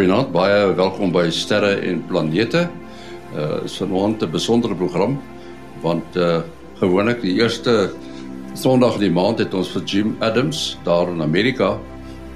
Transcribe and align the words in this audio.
Goeienaand, 0.00 0.30
baie 0.32 0.60
welkom 0.78 1.10
by 1.12 1.26
Sterre 1.28 1.74
en 1.84 1.98
Planete. 2.08 2.62
Uh 3.36 3.66
is 3.66 3.74
vanaand 3.76 4.22
'n 4.24 4.30
besondere 4.32 4.74
program 4.74 5.20
want 5.82 6.16
uh 6.16 6.40
gewoonlik 6.80 7.20
die 7.20 7.34
eerste 7.36 7.92
Sondag 8.54 8.94
in 8.94 9.00
die 9.00 9.10
maand 9.10 9.38
het 9.38 9.52
ons 9.54 9.68
vir 9.68 9.82
Jim 9.84 10.16
Adams 10.20 10.78
daar 10.84 11.12
in 11.12 11.20
Amerika. 11.20 11.78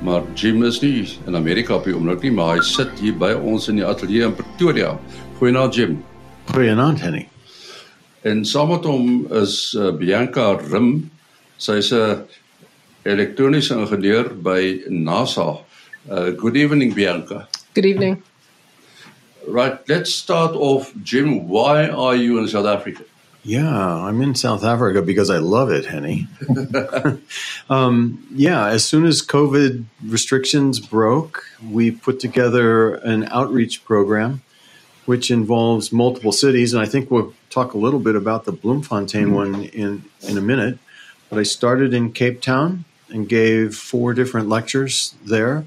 Maar 0.03 0.23
Jim 0.35 0.63
is 0.63 0.81
nie 0.81 1.09
in 1.27 1.37
Amerika 1.37 1.75
op 1.75 1.85
die 1.85 1.95
oomblik 1.95 2.21
nie, 2.23 2.33
maar 2.33 2.57
hy 2.57 2.61
sit 2.61 3.01
hier 3.01 3.17
by 3.17 3.33
ons 3.33 3.69
in 3.69 3.77
die 3.77 3.87
ateljee 3.87 4.29
in 4.29 4.35
Pretoria. 4.35 4.99
Goeienaand 5.39 5.75
Jim. 5.75 6.05
Goeienaand 6.53 7.01
Henny. 7.01 7.29
En 8.23 8.45
saam 8.45 8.69
met 8.69 8.85
hom 8.85 9.27
is 9.33 9.73
uh, 9.73 9.91
Bianca 9.91 10.61
Rim. 10.71 11.11
Sy's 11.57 11.93
'n 11.93 12.29
elektroniese 13.05 13.73
ingenieur 13.75 14.35
by 14.37 14.85
NASA. 14.89 15.65
Uh, 16.11 16.37
good 16.37 16.57
evening 16.57 16.93
Bianca. 16.93 17.49
Good 17.75 17.87
evening. 17.87 18.23
Right, 19.47 19.79
let's 19.89 20.15
start 20.15 20.55
off 20.55 20.93
Jim, 21.03 21.49
why 21.49 21.89
are 21.89 22.15
you 22.15 22.39
in 22.39 22.49
South 22.49 22.67
Africa? 22.67 23.05
Yeah, 23.43 23.69
I'm 23.69 24.23
in 24.23 24.35
South 24.35 24.65
Africa 24.65 25.03
because 25.03 25.29
I 25.29 25.39
love 25.39 25.71
it, 25.71 25.85
Henny. 25.85 26.29
um, 27.69 28.27
yeah, 28.31 28.69
as 28.69 28.85
soon 28.87 29.05
as 29.05 29.21
COVID 29.21 29.85
restrictions 30.03 30.81
broke, 30.81 31.45
we 31.69 31.91
put 31.91 32.21
together 32.21 32.95
an 32.95 33.29
outreach 33.31 33.85
program 33.85 34.41
which 35.07 35.31
involves 35.31 35.93
multiple 35.93 36.33
cities. 36.33 36.73
And 36.73 36.83
I 36.83 36.87
think 36.87 37.11
we'll 37.11 37.35
talk 37.51 37.75
a 37.75 37.79
little 37.79 38.01
bit 38.01 38.17
about 38.17 38.45
the 38.45 38.53
Bloemfontein 38.53 39.27
mm-hmm. 39.27 39.35
one 39.35 39.65
in, 39.65 40.05
in 40.23 40.39
a 40.39 40.41
minute. 40.41 40.79
But 41.29 41.39
I 41.39 41.43
started 41.43 41.93
in 41.93 42.13
Cape 42.13 42.41
Town 42.41 42.85
and 43.11 43.29
gave 43.29 43.77
four 43.77 44.15
different 44.15 44.49
lectures 44.49 45.15
there. 45.25 45.65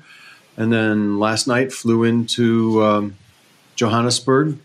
And 0.58 0.74
then 0.74 1.20
last 1.20 1.48
night 1.48 1.72
flew 1.72 2.04
into 2.04 2.84
um, 2.84 3.16
Johannesburg 3.76 4.58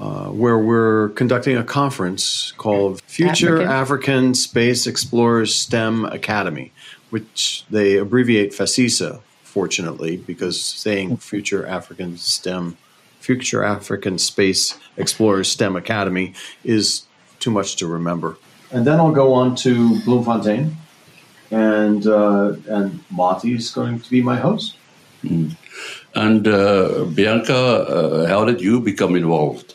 uh, 0.00 0.28
where 0.28 0.58
we're 0.58 1.10
conducting 1.10 1.56
a 1.56 1.64
conference 1.64 2.52
called 2.56 3.02
Future 3.02 3.56
African. 3.56 3.70
African 3.70 4.34
Space 4.34 4.86
Explorers 4.86 5.54
STEM 5.54 6.04
Academy, 6.06 6.72
which 7.10 7.64
they 7.70 7.96
abbreviate 7.96 8.52
FACISA, 8.52 9.20
fortunately, 9.42 10.16
because 10.16 10.60
saying 10.60 11.16
Future 11.18 11.66
African 11.66 12.16
STEM, 12.16 12.76
Future 13.18 13.62
African 13.62 14.16
Space 14.16 14.78
Explorers 14.96 15.50
STEM 15.50 15.76
Academy 15.76 16.34
is 16.64 17.02
too 17.40 17.50
much 17.50 17.76
to 17.76 17.86
remember. 17.86 18.36
And 18.70 18.86
then 18.86 19.00
I'll 19.00 19.12
go 19.12 19.34
on 19.34 19.56
to 19.56 20.00
Bloemfontein, 20.04 20.76
and 21.50 22.06
uh, 22.06 22.54
and 22.68 23.00
Mati 23.10 23.54
is 23.54 23.70
going 23.70 24.00
to 24.00 24.08
be 24.08 24.22
my 24.22 24.36
host. 24.36 24.76
Mm. 25.24 25.56
And 26.14 26.48
uh, 26.48 27.04
Bianca, 27.14 27.54
uh, 27.54 28.26
how 28.26 28.44
did 28.44 28.60
you 28.60 28.80
become 28.80 29.14
involved? 29.14 29.74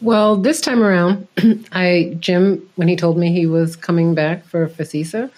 Well, 0.00 0.36
this 0.36 0.60
time 0.60 0.82
around, 0.82 1.26
I 1.72 2.16
Jim, 2.20 2.68
when 2.76 2.88
he 2.88 2.96
told 2.96 3.16
me 3.16 3.32
he 3.32 3.46
was 3.46 3.76
coming 3.76 4.14
back 4.14 4.44
for 4.44 4.68
FACISA, 4.68 5.30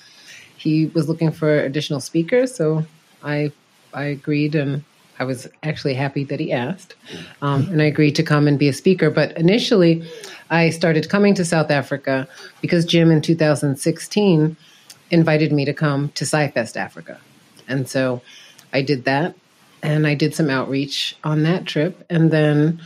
he 0.56 0.86
was 0.86 1.08
looking 1.08 1.30
for 1.30 1.60
additional 1.60 2.00
speakers. 2.00 2.54
So 2.54 2.84
I 3.22 3.52
I 3.94 4.04
agreed, 4.04 4.56
and 4.56 4.82
I 5.20 5.24
was 5.24 5.48
actually 5.62 5.94
happy 5.94 6.24
that 6.24 6.40
he 6.40 6.52
asked, 6.52 6.96
um, 7.40 7.68
and 7.70 7.80
I 7.80 7.84
agreed 7.84 8.16
to 8.16 8.22
come 8.24 8.48
and 8.48 8.58
be 8.58 8.68
a 8.68 8.72
speaker. 8.72 9.10
But 9.10 9.36
initially, 9.36 10.02
I 10.50 10.70
started 10.70 11.08
coming 11.08 11.34
to 11.34 11.44
South 11.44 11.70
Africa 11.70 12.26
because 12.60 12.84
Jim 12.84 13.12
in 13.12 13.22
2016 13.22 14.56
invited 15.10 15.52
me 15.52 15.64
to 15.64 15.72
come 15.72 16.08
to 16.10 16.24
SciFest 16.24 16.76
Africa, 16.76 17.20
and 17.68 17.88
so 17.88 18.22
I 18.72 18.82
did 18.82 19.04
that, 19.04 19.34
and 19.82 20.06
I 20.06 20.14
did 20.14 20.34
some 20.34 20.50
outreach 20.50 21.16
on 21.24 21.42
that 21.44 21.66
trip, 21.66 22.04
and 22.10 22.30
then 22.30 22.80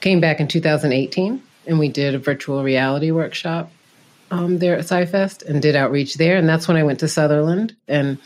came 0.00 0.20
back 0.20 0.40
in 0.40 0.48
2018 0.48 1.42
and 1.66 1.78
we 1.78 1.88
did 1.88 2.14
a 2.14 2.18
virtual 2.18 2.62
reality 2.62 3.10
workshop 3.10 3.70
um, 4.30 4.58
there 4.58 4.76
at 4.76 4.84
SciFest 4.84 5.44
and 5.44 5.60
did 5.60 5.76
outreach 5.76 6.14
there. 6.14 6.36
And 6.36 6.48
that's 6.48 6.68
when 6.68 6.76
I 6.76 6.82
went 6.82 7.00
to 7.00 7.08
Sutherland 7.08 7.74
and 7.88 8.18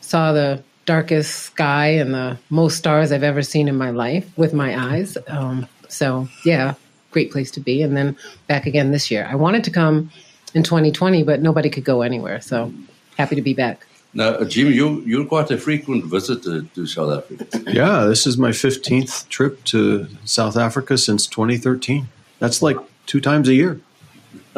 saw 0.00 0.32
the 0.32 0.62
darkest 0.84 1.36
sky 1.36 1.88
and 1.88 2.12
the 2.12 2.38
most 2.50 2.76
stars 2.76 3.12
I've 3.12 3.22
ever 3.22 3.42
seen 3.42 3.68
in 3.68 3.76
my 3.76 3.90
life 3.90 4.26
with 4.36 4.52
my 4.52 4.92
eyes. 4.92 5.16
Um, 5.28 5.68
so, 5.88 6.28
yeah, 6.44 6.74
great 7.10 7.30
place 7.30 7.50
to 7.52 7.60
be. 7.60 7.82
And 7.82 7.96
then 7.96 8.16
back 8.46 8.66
again 8.66 8.90
this 8.90 9.10
year. 9.10 9.28
I 9.30 9.36
wanted 9.36 9.64
to 9.64 9.70
come 9.70 10.10
in 10.54 10.62
2020, 10.62 11.22
but 11.22 11.40
nobody 11.40 11.70
could 11.70 11.84
go 11.84 12.02
anywhere. 12.02 12.40
So, 12.40 12.72
happy 13.16 13.36
to 13.36 13.42
be 13.42 13.54
back. 13.54 13.86
Now, 14.14 14.28
uh, 14.28 14.44
Jim, 14.44 14.70
you, 14.70 15.00
you're 15.06 15.24
quite 15.24 15.50
a 15.50 15.56
frequent 15.56 16.04
visitor 16.04 16.62
to 16.62 16.86
South 16.86 17.24
Africa. 17.24 17.46
Yeah, 17.66 18.04
this 18.04 18.26
is 18.26 18.36
my 18.36 18.50
15th 18.50 19.28
trip 19.28 19.64
to 19.64 20.06
South 20.24 20.56
Africa 20.56 20.98
since 20.98 21.26
2013. 21.26 22.08
That's 22.38 22.60
like 22.60 22.76
two 23.06 23.20
times 23.20 23.48
a 23.48 23.54
year. 23.54 23.80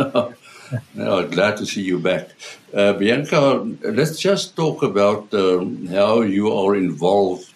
no, 0.95 1.29
glad 1.29 1.57
to 1.59 1.67
see 1.67 1.83
you 1.83 2.01
back. 2.01 2.31
Uh, 2.73 2.95
Bianca, 2.95 3.65
let's 3.83 4.19
just 4.19 4.57
talk 4.57 4.83
about 4.83 5.33
um, 5.33 5.87
how 5.87 6.23
you 6.23 6.53
are 6.53 6.75
involved 6.75 7.53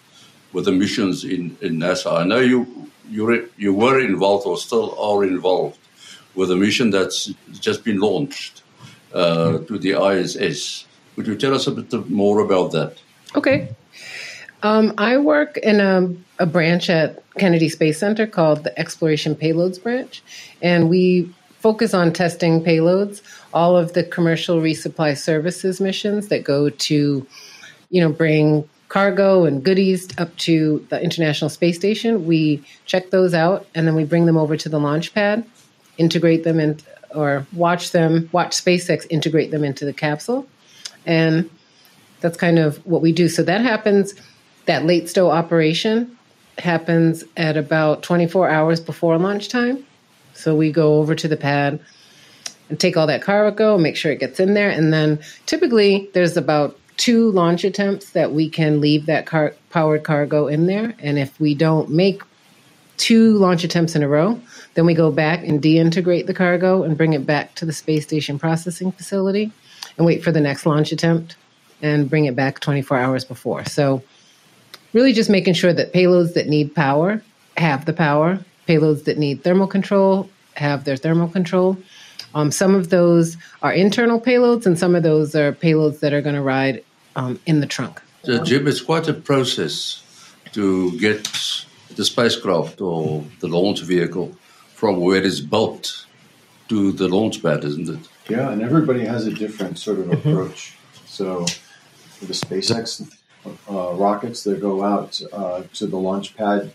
with 0.53 0.65
the 0.65 0.71
missions 0.71 1.25
in, 1.25 1.57
in 1.61 1.77
NASA. 1.79 2.21
I 2.21 2.23
know 2.23 2.39
you, 2.39 2.89
you, 3.09 3.49
you 3.57 3.73
were 3.73 3.99
involved 3.99 4.47
or 4.47 4.57
still 4.57 4.97
are 4.97 5.25
involved 5.25 5.77
with 6.35 6.49
a 6.51 6.55
mission 6.55 6.91
that's 6.91 7.33
just 7.51 7.83
been 7.83 7.99
launched 7.99 8.63
uh, 9.13 9.57
to 9.59 9.77
the 9.77 9.91
ISS. 9.91 10.85
Would 11.19 11.27
you 11.27 11.35
tell 11.35 11.53
us 11.53 11.67
a 11.67 11.71
bit 11.71 12.09
more 12.09 12.39
about 12.39 12.71
that? 12.71 12.97
Okay. 13.35 13.75
Um, 14.63 14.93
I 14.97 15.17
work 15.17 15.57
in 15.57 15.81
a, 15.81 16.15
a, 16.41 16.45
branch 16.45 16.89
at 16.89 17.21
Kennedy 17.37 17.67
Space 17.67 17.99
Center 17.99 18.25
called 18.25 18.63
the 18.63 18.79
Exploration 18.79 19.35
Payloads 19.35 19.83
Branch, 19.83 20.23
and 20.61 20.89
we 20.89 21.29
focus 21.59 21.93
on 21.93 22.13
testing 22.13 22.63
payloads. 22.63 23.21
All 23.53 23.75
of 23.75 23.91
the 23.91 24.05
commercial 24.05 24.61
resupply 24.61 25.17
services 25.17 25.81
missions 25.81 26.29
that 26.29 26.45
go 26.45 26.69
to, 26.69 27.27
you 27.89 28.01
know, 28.01 28.13
bring 28.13 28.69
cargo 28.87 29.43
and 29.43 29.61
goodies 29.61 30.07
up 30.19 30.33
to 30.37 30.87
the 30.87 31.03
International 31.03 31.49
Space 31.49 31.75
Station, 31.75 32.25
we 32.27 32.63
check 32.85 33.09
those 33.09 33.33
out 33.33 33.67
and 33.75 33.85
then 33.85 33.93
we 33.93 34.05
bring 34.05 34.25
them 34.25 34.37
over 34.37 34.55
to 34.55 34.69
the 34.69 34.79
launch 34.79 35.13
pad, 35.13 35.45
integrate 35.97 36.45
them 36.45 36.61
in, 36.61 36.79
or 37.13 37.45
watch 37.51 37.91
them, 37.91 38.29
watch 38.31 38.51
SpaceX 38.51 39.05
integrate 39.09 39.51
them 39.51 39.65
into 39.65 39.83
the 39.83 39.91
capsule 39.91 40.47
and 41.05 41.49
that's 42.21 42.37
kind 42.37 42.59
of 42.59 42.85
what 42.85 43.01
we 43.01 43.11
do. 43.11 43.29
So 43.29 43.43
that 43.43 43.61
happens, 43.61 44.13
that 44.65 44.85
late 44.85 45.09
stow 45.09 45.29
operation 45.29 46.17
happens 46.57 47.23
at 47.37 47.57
about 47.57 48.03
24 48.03 48.49
hours 48.49 48.79
before 48.79 49.17
lunchtime. 49.17 49.85
So 50.33 50.55
we 50.55 50.71
go 50.71 50.95
over 50.95 51.15
to 51.15 51.27
the 51.27 51.37
pad 51.37 51.79
and 52.69 52.79
take 52.79 52.97
all 52.97 53.07
that 53.07 53.21
cargo, 53.21 53.77
make 53.77 53.95
sure 53.95 54.11
it 54.11 54.19
gets 54.19 54.39
in 54.39 54.53
there. 54.53 54.69
And 54.69 54.93
then 54.93 55.19
typically 55.45 56.09
there's 56.13 56.37
about 56.37 56.77
two 56.97 57.31
launch 57.31 57.63
attempts 57.63 58.11
that 58.11 58.33
we 58.33 58.49
can 58.49 58.81
leave 58.81 59.05
that 59.05 59.25
car- 59.25 59.55
powered 59.69 60.03
cargo 60.03 60.47
in 60.47 60.67
there. 60.67 60.93
And 60.99 61.17
if 61.17 61.39
we 61.39 61.55
don't 61.55 61.89
make 61.89 62.21
two 62.97 63.37
launch 63.37 63.63
attempts 63.63 63.95
in 63.95 64.03
a 64.03 64.07
row, 64.07 64.39
then 64.73 64.85
we 64.85 64.93
go 64.93 65.11
back 65.11 65.43
and 65.45 65.61
deintegrate 65.61 66.27
the 66.27 66.33
cargo 66.33 66.83
and 66.83 66.97
bring 66.97 67.13
it 67.13 67.25
back 67.25 67.55
to 67.55 67.65
the 67.65 67.73
space 67.73 68.03
station 68.03 68.37
processing 68.37 68.91
facility 68.91 69.51
and 69.99 70.07
wait 70.07 70.23
for 70.23 70.31
the 70.31 70.41
next 70.41 70.65
launch 70.65 70.91
attempt 70.91 71.35
and 71.81 72.09
bring 72.09 72.25
it 72.25 72.35
back 72.35 72.59
24 72.61 72.97
hours 72.97 73.25
before. 73.25 73.65
So, 73.65 74.01
really 74.93 75.13
just 75.13 75.29
making 75.29 75.53
sure 75.53 75.73
that 75.73 75.93
payloads 75.93 76.33
that 76.33 76.47
need 76.47 76.73
power 76.73 77.21
have 77.57 77.85
the 77.85 77.93
power, 77.93 78.39
payloads 78.67 79.03
that 79.03 79.17
need 79.17 79.43
thermal 79.43 79.67
control 79.67 80.29
have 80.55 80.85
their 80.85 80.97
thermal 80.97 81.27
control. 81.27 81.77
Um, 82.33 82.51
some 82.51 82.75
of 82.75 82.89
those 82.89 83.37
are 83.61 83.73
internal 83.73 84.19
payloads, 84.19 84.65
and 84.65 84.79
some 84.79 84.95
of 84.95 85.03
those 85.03 85.35
are 85.35 85.51
payloads 85.51 85.99
that 85.99 86.13
are 86.13 86.21
going 86.21 86.35
to 86.35 86.41
ride 86.41 86.83
um, 87.15 87.39
in 87.45 87.59
the 87.59 87.67
trunk. 87.67 88.01
So, 88.23 88.43
Jim, 88.43 88.67
it's 88.67 88.81
quite 88.81 89.07
a 89.07 89.13
process 89.13 90.03
to 90.53 90.97
get 90.99 91.23
the 91.95 92.05
spacecraft 92.05 92.81
or 92.81 93.23
the 93.39 93.47
launch 93.47 93.81
vehicle 93.81 94.35
from 94.73 94.99
where 95.01 95.23
it's 95.23 95.39
built 95.39 96.05
to 96.69 96.91
the 96.93 97.07
launch 97.07 97.41
pad, 97.41 97.63
isn't 97.63 97.89
it? 97.89 98.07
Yeah, 98.29 98.51
and 98.51 98.61
everybody 98.61 99.05
has 99.05 99.25
a 99.25 99.33
different 99.33 99.79
sort 99.79 99.99
of 99.99 100.05
mm-hmm. 100.05 100.29
approach. 100.29 100.77
So, 101.05 101.45
the 102.21 102.33
SpaceX 102.33 103.11
uh, 103.69 103.93
rockets 103.93 104.43
that 104.43 104.59
go 104.59 104.83
out 104.83 105.21
uh, 105.31 105.63
to 105.73 105.87
the 105.87 105.97
launch 105.97 106.35
pad 106.35 106.71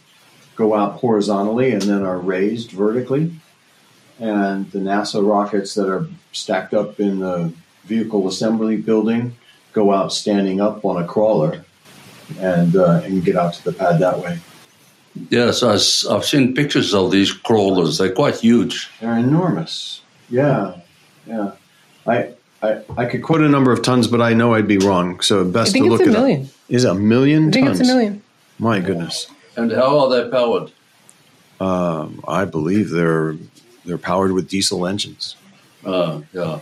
go 0.56 0.74
out 0.74 0.94
horizontally 1.00 1.72
and 1.72 1.82
then 1.82 2.02
are 2.02 2.18
raised 2.18 2.70
vertically. 2.70 3.32
And 4.18 4.70
the 4.70 4.78
NASA 4.78 5.26
rockets 5.26 5.74
that 5.74 5.88
are 5.88 6.06
stacked 6.32 6.72
up 6.72 7.00
in 7.00 7.18
the 7.18 7.52
vehicle 7.84 8.28
assembly 8.28 8.76
building 8.76 9.36
go 9.72 9.92
out 9.92 10.12
standing 10.12 10.60
up 10.60 10.84
on 10.84 11.02
a 11.02 11.06
crawler 11.06 11.64
and, 12.38 12.76
uh, 12.76 13.02
and 13.04 13.24
get 13.24 13.36
out 13.36 13.54
to 13.54 13.64
the 13.64 13.72
pad 13.72 13.98
that 13.98 14.18
way. 14.20 14.38
Yes, 15.30 15.62
I've 15.62 16.24
seen 16.24 16.54
pictures 16.54 16.94
of 16.94 17.10
these 17.10 17.32
crawlers. 17.32 17.98
They're 17.98 18.12
quite 18.12 18.36
huge. 18.36 18.90
They're 19.00 19.18
enormous. 19.18 20.00
Yeah, 20.30 20.80
yeah. 21.26 21.52
I, 22.06 22.34
I, 22.62 22.82
I 22.96 23.04
could 23.06 23.22
quote 23.22 23.40
a 23.40 23.48
number 23.48 23.72
of 23.72 23.82
tons, 23.82 24.06
but 24.08 24.20
I 24.20 24.34
know 24.34 24.54
I'd 24.54 24.68
be 24.68 24.78
wrong. 24.78 25.20
So 25.20 25.44
best 25.44 25.74
to 25.74 25.84
look 25.84 26.00
at 26.00 26.08
it 26.08 26.12
million. 26.12 26.42
Up. 26.44 26.48
Is 26.68 26.84
a 26.84 26.94
million 26.94 27.48
I 27.48 27.52
think 27.52 27.66
tons? 27.66 27.80
it's 27.80 27.88
a 27.88 27.92
million. 27.92 28.22
My 28.58 28.80
goodness. 28.80 29.26
And 29.56 29.72
how 29.72 30.00
are 30.00 30.10
they 30.10 30.30
powered? 30.30 30.72
Um, 31.60 32.22
I 32.26 32.44
believe 32.44 32.90
they're 32.90 33.36
they're 33.84 33.98
powered 33.98 34.32
with 34.32 34.48
diesel 34.48 34.86
engines. 34.86 35.36
Uh, 35.84 36.22
yeah. 36.32 36.60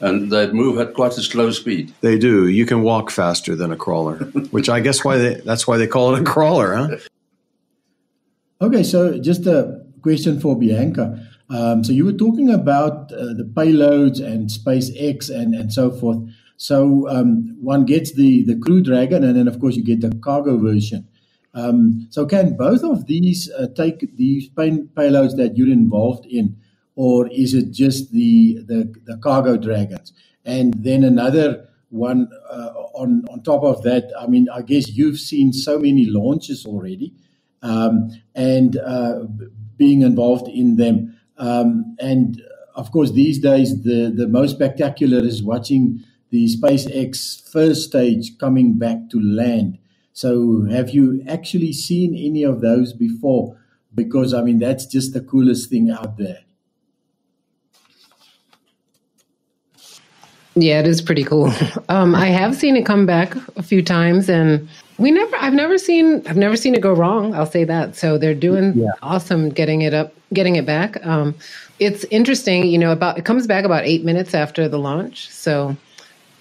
And 0.00 0.30
they 0.30 0.50
move 0.52 0.78
at 0.78 0.92
quite 0.94 1.16
a 1.16 1.22
slow 1.22 1.50
speed. 1.52 1.94
They 2.02 2.18
do. 2.18 2.48
You 2.48 2.66
can 2.66 2.82
walk 2.82 3.10
faster 3.10 3.56
than 3.56 3.72
a 3.72 3.76
crawler, 3.76 4.16
which 4.50 4.68
I 4.68 4.80
guess 4.80 5.04
why 5.04 5.16
they 5.16 5.34
that's 5.36 5.66
why 5.66 5.78
they 5.78 5.86
call 5.86 6.14
it 6.14 6.22
a 6.22 6.24
crawler, 6.24 6.74
huh? 6.74 6.96
Okay, 8.58 8.82
so 8.82 9.18
just 9.18 9.46
a 9.46 9.84
question 10.00 10.40
for 10.40 10.58
Bianca. 10.58 11.28
Um, 11.48 11.84
so 11.84 11.92
you 11.92 12.04
were 12.04 12.12
talking 12.12 12.50
about 12.50 13.12
uh, 13.12 13.34
the 13.34 13.48
payloads 13.54 14.20
and 14.24 14.48
SpaceX 14.48 15.30
and, 15.30 15.54
and 15.54 15.72
so 15.72 15.90
forth. 15.90 16.18
So 16.56 17.08
um, 17.08 17.56
one 17.60 17.84
gets 17.84 18.14
the, 18.14 18.42
the 18.42 18.56
Crew 18.56 18.82
Dragon, 18.82 19.22
and 19.22 19.36
then 19.36 19.46
of 19.46 19.60
course 19.60 19.76
you 19.76 19.84
get 19.84 20.00
the 20.00 20.16
cargo 20.18 20.58
version. 20.58 21.06
Um, 21.54 22.06
so 22.10 22.26
can 22.26 22.56
both 22.56 22.82
of 22.82 23.06
these 23.06 23.50
uh, 23.58 23.68
take 23.76 24.16
these 24.16 24.48
pay- 24.48 24.84
payloads 24.94 25.36
that 25.36 25.56
you're 25.56 25.72
involved 25.72 26.26
in, 26.26 26.56
or 26.96 27.28
is 27.28 27.54
it 27.54 27.72
just 27.72 28.12
the 28.12 28.58
the, 28.66 28.92
the 29.04 29.16
cargo 29.18 29.56
dragons? 29.56 30.12
And 30.44 30.74
then 30.82 31.04
another 31.04 31.68
one 31.90 32.28
uh, 32.50 32.72
on 32.94 33.24
on 33.30 33.42
top 33.42 33.62
of 33.62 33.82
that. 33.84 34.10
I 34.18 34.26
mean, 34.26 34.48
I 34.52 34.62
guess 34.62 34.88
you've 34.88 35.18
seen 35.18 35.52
so 35.52 35.78
many 35.78 36.06
launches 36.06 36.66
already, 36.66 37.14
um, 37.62 38.10
and 38.34 38.76
uh, 38.76 39.24
being 39.76 40.02
involved 40.02 40.48
in 40.48 40.76
them. 40.76 41.12
Um, 41.38 41.96
and 41.98 42.40
of 42.74 42.92
course, 42.92 43.12
these 43.12 43.38
days 43.38 43.82
the 43.82 44.12
the 44.14 44.28
most 44.28 44.56
spectacular 44.56 45.18
is 45.18 45.42
watching 45.42 46.04
the 46.30 46.48
SpaceX 46.48 47.50
first 47.50 47.88
stage 47.88 48.36
coming 48.38 48.78
back 48.78 49.08
to 49.10 49.20
land. 49.20 49.78
So, 50.12 50.64
have 50.70 50.90
you 50.90 51.22
actually 51.28 51.72
seen 51.72 52.14
any 52.14 52.42
of 52.42 52.60
those 52.60 52.92
before? 52.92 53.58
Because 53.94 54.34
I 54.34 54.42
mean, 54.42 54.58
that's 54.58 54.86
just 54.86 55.12
the 55.12 55.20
coolest 55.20 55.70
thing 55.70 55.90
out 55.90 56.16
there. 56.16 56.40
Yeah, 60.54 60.80
it 60.80 60.86
is 60.86 61.02
pretty 61.02 61.24
cool. 61.24 61.52
Um, 61.88 62.16
I 62.16 62.26
have 62.26 62.56
seen 62.56 62.76
it 62.76 62.84
come 62.84 63.06
back 63.06 63.36
a 63.56 63.62
few 63.62 63.80
times, 63.80 64.28
and 64.28 64.68
we 64.98 65.10
never. 65.10 65.36
I've 65.36 65.54
never 65.54 65.78
seen. 65.78 66.22
I've 66.26 66.36
never 66.36 66.56
seen 66.56 66.74
it 66.74 66.80
go 66.80 66.92
wrong. 66.92 67.34
I'll 67.34 67.46
say 67.46 67.64
that. 67.64 67.96
So 67.96 68.18
they're 68.18 68.34
doing 68.34 68.74
yeah. 68.74 68.90
awesome, 69.02 69.50
getting 69.50 69.82
it 69.82 69.94
up, 69.94 70.14
getting 70.32 70.56
it 70.56 70.64
back. 70.64 71.04
Um, 71.06 71.34
it's 71.78 72.04
interesting. 72.04 72.66
You 72.66 72.78
know, 72.78 72.92
about 72.92 73.18
it 73.18 73.24
comes 73.24 73.46
back 73.46 73.64
about 73.64 73.84
eight 73.84 74.04
minutes 74.04 74.34
after 74.34 74.68
the 74.68 74.78
launch. 74.78 75.30
So, 75.30 75.76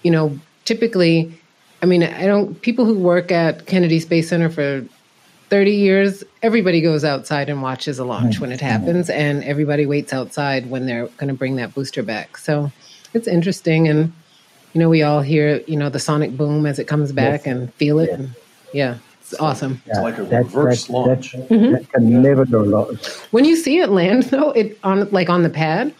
you 0.03 0.11
know, 0.11 0.39
typically, 0.63 1.37
I 1.81 1.85
mean, 1.85 2.03
I 2.03 2.25
don't. 2.25 2.61
People 2.61 2.85
who 2.85 2.97
work 2.97 3.31
at 3.31 3.65
Kennedy 3.65 3.99
Space 3.99 4.29
Center 4.29 4.49
for 4.49 4.85
30 5.49 5.71
years, 5.71 6.23
everybody 6.41 6.81
goes 6.81 7.03
outside 7.03 7.49
and 7.49 7.61
watches 7.61 7.99
a 7.99 8.05
launch 8.05 8.39
when 8.39 8.51
it 8.51 8.61
happens, 8.61 9.09
and 9.09 9.43
everybody 9.43 9.85
waits 9.85 10.13
outside 10.13 10.69
when 10.69 10.85
they're 10.85 11.07
going 11.17 11.27
to 11.27 11.33
bring 11.33 11.57
that 11.57 11.73
booster 11.75 12.03
back. 12.03 12.37
So 12.37 12.71
it's 13.15 13.27
interesting 13.27 13.87
and 13.87 14.13
you 14.73 14.79
know 14.79 14.89
we 14.89 15.01
all 15.01 15.21
hear 15.21 15.61
you 15.67 15.77
know 15.77 15.89
the 15.89 15.99
sonic 15.99 16.35
boom 16.37 16.65
as 16.65 16.77
it 16.77 16.85
comes 16.85 17.11
back 17.11 17.45
yes. 17.45 17.55
and 17.55 17.73
feel 17.75 17.97
it 17.97 18.09
yeah. 18.09 18.15
and 18.15 18.35
yeah. 18.75 18.97
It's 19.21 19.33
awesome. 19.39 19.81
yeah, 19.87 19.93
it's 19.93 20.01
like 20.01 20.17
a 20.19 20.23
reverse 20.23 20.87
launch 20.87 21.31
that, 21.31 21.49
mm-hmm. 21.49 21.71
that 21.71 21.91
can 21.91 22.21
never 22.21 22.45
go 22.45 22.63
wrong. 22.63 22.99
When 23.31 23.43
you 23.43 23.55
see 23.55 23.79
it 23.79 23.89
land 23.89 24.23
though 24.33 24.51
it 24.51 24.77
on 24.83 25.09
like 25.09 25.29
on 25.29 25.41
the 25.43 25.49
pad 25.49 25.93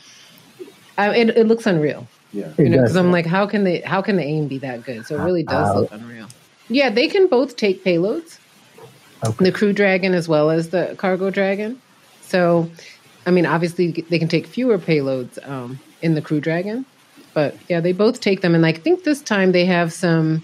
I, 0.98 1.16
it, 1.16 1.30
it 1.30 1.48
looks 1.48 1.66
unreal. 1.66 2.08
Yeah. 2.32 2.52
You 2.58 2.70
know 2.70 2.82
because 2.82 2.96
i'm 2.96 3.12
like 3.12 3.26
how 3.26 3.48
can 3.48 3.64
they 3.64 3.80
how 3.80 4.02
can 4.02 4.18
the 4.18 4.24
aim 4.24 4.48
be 4.48 4.60
that 4.60 4.84
good? 4.84 5.08
So 5.08 5.20
it 5.20 5.24
really 5.24 5.44
does 5.44 5.70
uh, 5.70 5.80
look 5.80 5.92
unreal. 5.92 6.28
Yeah 6.68 6.90
they 6.90 7.08
can 7.08 7.28
both 7.28 7.56
take 7.56 7.84
payloads. 7.84 8.38
okay. 9.26 9.46
the 9.46 9.52
crew 9.52 9.74
dragon 9.74 10.14
as 10.14 10.28
well 10.28 10.52
as 10.52 10.70
the 10.70 10.94
cargo 10.98 11.32
dragon. 11.32 11.82
So 12.22 12.70
i 13.26 13.32
mean 13.32 13.48
obviously 13.48 14.06
they 14.10 14.20
can 14.20 14.28
take 14.28 14.46
fewer 14.46 14.78
payloads 14.78 15.40
um, 15.50 15.80
in 16.04 16.14
the 16.14 16.22
crew 16.22 16.42
dragon 16.42 16.86
but 17.36 17.54
yeah, 17.68 17.82
they 17.82 17.92
both 17.92 18.22
take 18.22 18.42
them, 18.42 18.56
and 18.56 18.66
I 18.66 18.72
think 18.72 19.04
this 19.04 19.22
time 19.22 19.52
they 19.52 19.66
have 19.66 19.92
some 19.92 20.42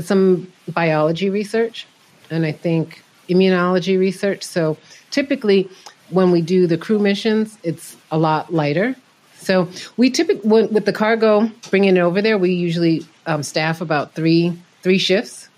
some 0.00 0.50
biology 0.68 1.30
research, 1.30 1.86
and 2.30 2.44
I 2.46 2.52
think 2.52 3.02
immunology 3.28 3.98
research. 3.98 4.42
So 4.42 4.76
typically, 5.10 5.68
when 6.10 6.30
we 6.30 6.42
do 6.42 6.66
the 6.66 6.76
crew 6.76 6.98
missions, 6.98 7.58
it's 7.62 7.96
a 8.10 8.18
lot 8.18 8.52
lighter. 8.52 8.96
So 9.36 9.68
we 9.96 10.10
typically 10.10 10.66
with 10.66 10.84
the 10.84 10.92
cargo 10.92 11.50
bringing 11.70 11.96
it 11.96 12.00
over 12.00 12.20
there, 12.20 12.36
we 12.36 12.52
usually 12.52 13.06
um, 13.26 13.42
staff 13.42 13.80
about 13.80 14.14
three 14.14 14.56
three 14.82 14.98
shifts, 14.98 15.48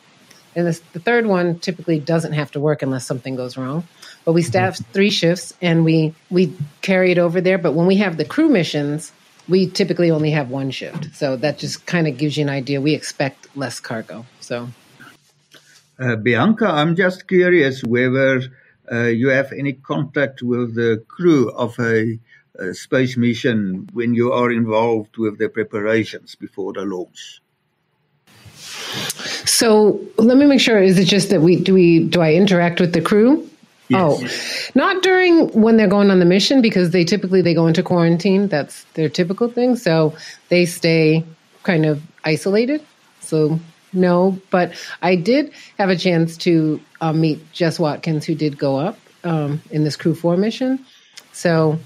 and 0.55 0.67
this, 0.67 0.81
the 0.93 1.00
third 1.00 1.26
one 1.26 1.58
typically 1.58 1.99
doesn't 1.99 2.32
have 2.32 2.50
to 2.52 2.61
work 2.61 2.82
unless 2.82 3.06
something 3.06 3.37
goes 3.37 3.56
wrong. 3.56 3.85
But 4.25 4.32
we 4.32 4.43
staff 4.43 4.78
three 4.93 5.11
shifts 5.11 5.52
and 5.61 5.85
we 5.85 6.14
we 6.31 6.55
carry 6.81 7.11
it 7.11 7.19
over 7.19 7.40
there. 7.40 7.58
But 7.58 7.73
when 7.73 7.87
we 7.87 7.96
have 7.96 8.17
the 8.17 8.25
crew 8.25 8.49
missions, 8.49 9.12
we 9.48 9.66
typically 9.66 10.10
only 10.10 10.30
have 10.30 10.50
one 10.50 10.70
shift. 10.70 11.14
So 11.14 11.36
that 11.36 11.58
just 11.58 11.86
kind 11.86 12.06
of 12.06 12.16
gives 12.16 12.36
you 12.36 12.42
an 12.42 12.50
idea. 12.50 12.80
We 12.80 12.94
expect 12.94 13.54
less 13.56 13.80
cargo. 13.80 14.24
So, 14.40 14.68
uh, 15.98 16.16
Bianca, 16.16 16.66
I'm 16.66 16.96
just 16.96 17.28
curious 17.28 17.82
whether 17.84 18.42
uh, 18.90 19.04
you 19.04 19.28
have 19.28 19.52
any 19.52 19.74
contact 19.74 20.42
with 20.42 20.74
the 20.74 21.02
crew 21.08 21.50
of 21.50 21.78
a, 21.78 22.18
a, 22.58 22.74
space 22.74 23.16
mission 23.16 23.88
when 23.92 24.14
you 24.14 24.32
are 24.32 24.50
involved 24.50 25.16
with 25.16 25.38
the 25.38 25.48
preparations 25.48 26.34
before 26.34 26.72
the 26.72 26.82
launch. 26.82 27.40
So 29.46 30.00
let 30.18 30.36
me 30.36 30.46
make 30.46 30.60
sure. 30.60 30.82
Is 30.82 30.98
it 30.98 31.04
just 31.04 31.30
that 31.30 31.40
we 31.40 31.56
do 31.56 31.74
we 31.74 32.00
do 32.00 32.20
I 32.20 32.34
interact 32.34 32.80
with 32.80 32.92
the 32.92 33.00
crew? 33.00 33.48
Oh, 33.93 34.26
not 34.75 35.02
during 35.02 35.49
when 35.61 35.76
they're 35.76 35.88
going 35.88 36.11
on 36.11 36.19
the 36.19 36.25
mission 36.25 36.62
because 36.62 36.90
they 36.90 37.05
typically 37.05 37.43
they 37.43 37.55
go 37.55 37.67
into 37.67 37.82
quarantine. 37.82 38.49
That's 38.49 38.84
their 38.94 39.08
typical 39.08 39.49
thing. 39.49 39.76
So 39.76 40.14
they 40.49 40.64
stay 40.64 41.25
kind 41.62 41.84
of 41.84 42.02
isolated. 42.25 42.82
So 43.20 43.58
no, 43.93 44.38
but 44.50 44.73
I 45.02 45.17
did 45.17 45.52
have 45.79 45.90
a 45.90 45.96
chance 45.96 46.37
to 46.38 46.81
uh, 47.00 47.12
meet 47.12 47.52
Jess 47.52 47.79
Watkins, 47.79 48.25
who 48.25 48.34
did 48.34 48.58
go 48.58 48.76
up 48.76 48.99
um, 49.25 49.61
in 49.70 49.85
this 49.85 49.96
Crew 49.96 50.14
Four 50.14 50.37
mission. 50.37 50.85
So 51.33 51.78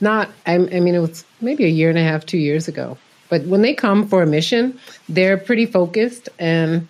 not, 0.00 0.30
I, 0.46 0.54
I 0.54 0.80
mean, 0.80 0.94
it 0.94 1.00
was 1.00 1.24
maybe 1.40 1.64
a 1.64 1.68
year 1.68 1.88
and 1.90 1.98
a 1.98 2.02
half, 2.02 2.24
two 2.24 2.38
years 2.38 2.68
ago. 2.68 2.96
But 3.28 3.42
when 3.44 3.62
they 3.62 3.74
come 3.74 4.06
for 4.06 4.22
a 4.22 4.26
mission, 4.26 4.78
they're 5.08 5.36
pretty 5.36 5.66
focused, 5.66 6.28
and 6.38 6.86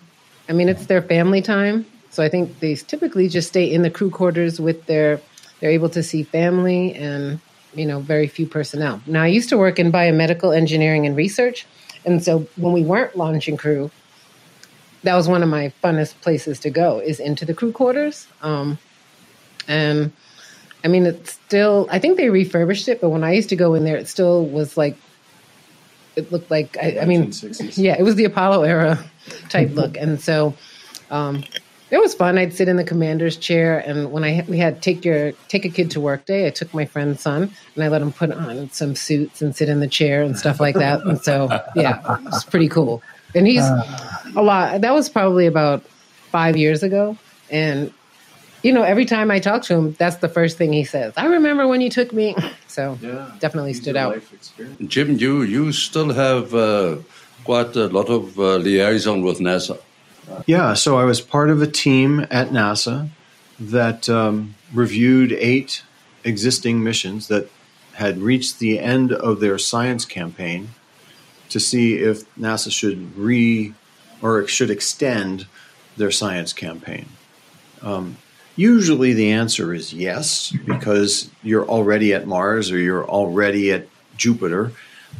I 0.47 0.53
mean, 0.53 0.69
it's 0.69 0.85
their 0.85 1.01
family 1.01 1.41
time. 1.41 1.85
So 2.09 2.23
I 2.23 2.29
think 2.29 2.59
they 2.59 2.75
typically 2.75 3.27
just 3.29 3.49
stay 3.49 3.71
in 3.71 3.81
the 3.81 3.89
crew 3.89 4.09
quarters 4.09 4.59
with 4.59 4.85
their, 4.85 5.21
they're 5.59 5.69
able 5.69 5.89
to 5.89 6.01
see 6.01 6.23
family 6.23 6.95
and, 6.95 7.39
you 7.75 7.85
know, 7.85 7.99
very 7.99 8.27
few 8.27 8.47
personnel. 8.47 9.01
Now, 9.05 9.23
I 9.23 9.27
used 9.27 9.49
to 9.49 9.57
work 9.57 9.77
in 9.79 9.91
biomedical 9.91 10.55
engineering 10.55 11.05
and 11.05 11.15
research. 11.15 11.67
And 12.05 12.23
so 12.23 12.47
when 12.55 12.73
we 12.73 12.83
weren't 12.83 13.15
launching 13.15 13.57
crew, 13.57 13.91
that 15.03 15.15
was 15.15 15.27
one 15.27 15.43
of 15.43 15.49
my 15.49 15.71
funnest 15.83 16.19
places 16.21 16.59
to 16.61 16.69
go 16.69 16.99
is 16.99 17.19
into 17.19 17.45
the 17.45 17.53
crew 17.53 17.71
quarters. 17.71 18.27
Um, 18.41 18.77
and 19.67 20.11
I 20.83 20.87
mean, 20.87 21.05
it's 21.05 21.33
still, 21.33 21.87
I 21.91 21.99
think 21.99 22.17
they 22.17 22.29
refurbished 22.29 22.87
it, 22.87 23.01
but 23.01 23.09
when 23.09 23.23
I 23.23 23.33
used 23.33 23.49
to 23.49 23.55
go 23.55 23.75
in 23.75 23.83
there, 23.83 23.97
it 23.97 24.07
still 24.07 24.45
was 24.45 24.77
like, 24.77 24.97
it 26.15 26.31
looked 26.31 26.49
like, 26.49 26.77
I, 26.81 26.99
I 27.01 27.05
mean, 27.05 27.31
yeah, 27.75 27.95
it 27.97 28.03
was 28.03 28.15
the 28.15 28.25
Apollo 28.25 28.63
era 28.63 28.99
type 29.49 29.71
look. 29.71 29.95
And 29.95 30.19
so, 30.19 30.55
um, 31.11 31.43
it 31.91 31.99
was 31.99 32.13
fun. 32.13 32.37
I'd 32.37 32.53
sit 32.53 32.67
in 32.67 32.75
the 32.75 32.83
commander's 32.83 33.35
chair, 33.35 33.79
and 33.79 34.11
when 34.11 34.23
I 34.23 34.45
we 34.47 34.57
had 34.57 34.81
take 34.81 35.03
your 35.03 35.31
take 35.47 35.65
a 35.65 35.69
kid 35.69 35.91
to 35.91 35.99
work 35.99 36.25
day, 36.25 36.47
I 36.47 36.51
took 36.51 36.73
my 36.73 36.85
friend's 36.85 37.21
son 37.21 37.51
and 37.75 37.83
I 37.83 37.87
let 37.87 38.01
him 38.01 38.11
put 38.11 38.31
on 38.31 38.69
some 38.71 38.95
suits 38.95 39.41
and 39.41 39.55
sit 39.55 39.69
in 39.69 39.79
the 39.79 39.87
chair 39.87 40.21
and 40.21 40.37
stuff 40.37 40.59
like 40.59 40.75
that. 40.75 41.01
And 41.01 41.19
so, 41.19 41.49
yeah, 41.75 42.17
it 42.17 42.23
was 42.25 42.45
pretty 42.45 42.69
cool. 42.69 43.01
And 43.33 43.47
he's 43.47 43.63
a 44.35 44.41
lot. 44.41 44.81
That 44.81 44.93
was 44.93 45.09
probably 45.09 45.47
about 45.47 45.83
five 46.31 46.55
years 46.57 46.83
ago, 46.83 47.17
and 47.49 47.91
you 48.61 48.73
know, 48.73 48.83
every 48.83 49.05
time 49.05 49.31
I 49.31 49.39
talk 49.39 49.63
to 49.63 49.75
him, 49.75 49.93
that's 49.93 50.17
the 50.17 50.27
first 50.27 50.57
thing 50.57 50.73
he 50.73 50.83
says. 50.83 51.13
I 51.15 51.25
remember 51.25 51.67
when 51.67 51.81
you 51.81 51.89
took 51.89 52.13
me. 52.13 52.35
So 52.67 52.99
yeah, 53.01 53.31
definitely 53.39 53.73
stood 53.73 53.97
out. 53.97 54.21
Jim, 54.87 55.17
you 55.17 55.41
you 55.41 55.71
still 55.71 56.13
have 56.13 56.53
uh, 56.53 56.97
quite 57.43 57.75
a 57.75 57.87
lot 57.87 58.09
of 58.09 58.37
uh, 58.37 58.57
liaison 58.57 59.23
with 59.23 59.39
NASA. 59.39 59.79
Yeah, 60.45 60.73
so 60.73 60.97
I 60.97 61.03
was 61.03 61.21
part 61.21 61.49
of 61.49 61.61
a 61.61 61.67
team 61.67 62.21
at 62.31 62.49
NASA 62.49 63.09
that 63.59 64.09
um, 64.09 64.55
reviewed 64.73 65.31
eight 65.33 65.83
existing 66.23 66.83
missions 66.83 67.27
that 67.27 67.49
had 67.93 68.19
reached 68.19 68.59
the 68.59 68.79
end 68.79 69.11
of 69.11 69.39
their 69.39 69.57
science 69.57 70.05
campaign 70.05 70.69
to 71.49 71.59
see 71.59 71.95
if 71.95 72.23
NASA 72.35 72.71
should 72.71 73.17
re 73.17 73.73
or 74.21 74.47
should 74.47 74.69
extend 74.69 75.47
their 75.97 76.11
science 76.11 76.53
campaign. 76.53 77.07
Um, 77.81 78.17
usually 78.55 79.13
the 79.13 79.31
answer 79.31 79.73
is 79.73 79.93
yes, 79.93 80.51
because 80.65 81.29
you're 81.43 81.65
already 81.67 82.13
at 82.13 82.27
Mars 82.27 82.71
or 82.71 82.77
you're 82.77 83.05
already 83.05 83.71
at 83.71 83.87
Jupiter. 84.17 84.71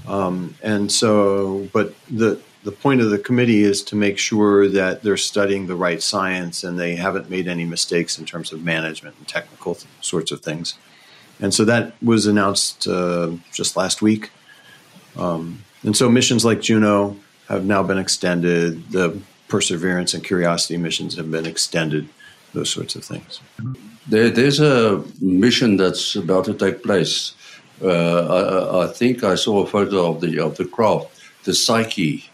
Um, 0.08 0.56
and 0.62 0.92
so, 0.92 1.68
but 1.74 1.94
the 2.10 2.40
the 2.64 2.72
point 2.72 3.02
of 3.02 3.10
the 3.10 3.18
committee 3.18 3.64
is 3.64 3.84
to 3.84 3.96
make 3.96 4.18
sure 4.18 4.68
that 4.68 5.02
they're 5.02 5.18
studying 5.18 5.68
the 5.68 5.76
right 5.76 6.02
science 6.02 6.64
and 6.64 6.78
they 6.78 6.96
haven't 6.96 7.30
made 7.30 7.48
any 7.48 7.66
mistakes 7.66 8.20
in 8.20 8.26
terms 8.26 8.52
of 8.52 8.64
management 8.64 9.16
and 9.18 9.28
technical 9.28 9.76
th- 9.76 9.88
sorts 10.02 10.32
of 10.32 10.42
things. 10.42 10.76
And 11.40 11.54
so 11.54 11.64
that 11.66 11.94
was 12.04 12.26
announced 12.26 12.86
uh, 12.86 13.32
just 13.54 13.78
last 13.78 14.02
week. 14.02 14.32
Um, 15.16 15.64
and 15.84 15.96
so 15.96 16.10
missions 16.10 16.44
like 16.44 16.62
Juno 16.62 17.16
have 17.48 17.64
now 17.66 17.82
been 17.82 17.98
extended. 17.98 18.92
The 18.92 19.18
Perseverance 19.48 20.14
and 20.14 20.24
Curiosity 20.24 20.78
missions 20.78 21.16
have 21.16 21.32
been 21.32 21.46
extended. 21.46 22.10
Those 22.54 22.72
sorts 22.72 22.96
of 22.96 23.06
things. 23.06 23.42
There, 24.08 24.30
there's 24.30 24.60
a 24.60 25.04
mission 25.22 25.78
that's 25.78 26.16
about 26.16 26.46
to 26.46 26.54
take 26.54 26.84
place. 26.84 27.36
Uh, 27.82 28.80
I, 28.80 28.84
I, 28.84 28.88
think 28.88 29.24
I 29.24 29.36
saw 29.36 29.64
a 29.64 29.68
photo 29.68 30.12
of 30.12 30.20
the 30.20 30.40
of 30.40 30.58
the 30.58 30.66
craft, 30.66 31.08
the 31.46 31.54
Psyche 31.54 32.29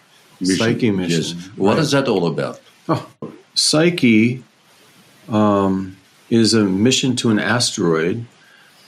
mission. 0.48 0.58
Psyche 0.58 0.92
mission. 0.92 1.38
Yes. 1.38 1.50
What 1.56 1.74
right. 1.74 1.80
is 1.80 1.92
that 1.92 2.08
all 2.08 2.28
about? 2.28 2.60
Oh, 2.88 3.08
Psyche 3.54 4.44
um, 5.30 5.98
is 6.30 6.54
a 6.54 6.64
mission 6.64 7.16
to 7.18 7.30
an 7.30 7.40
asteroid 7.40 8.26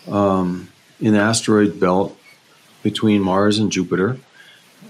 um, 0.08 0.70
in 1.00 1.14
the 1.14 1.20
asteroid 1.20 1.80
belt 1.80 2.18
between 2.84 3.22
Mars 3.22 3.60
and 3.60 3.72
Jupiter, 3.72 4.18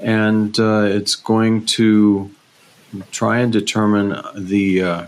and 0.01 0.59
uh, 0.59 0.83
it's 0.83 1.15
going 1.15 1.65
to 1.65 2.31
try 3.11 3.39
and 3.39 3.51
determine 3.51 4.21
the 4.35 4.81
uh, 4.81 5.07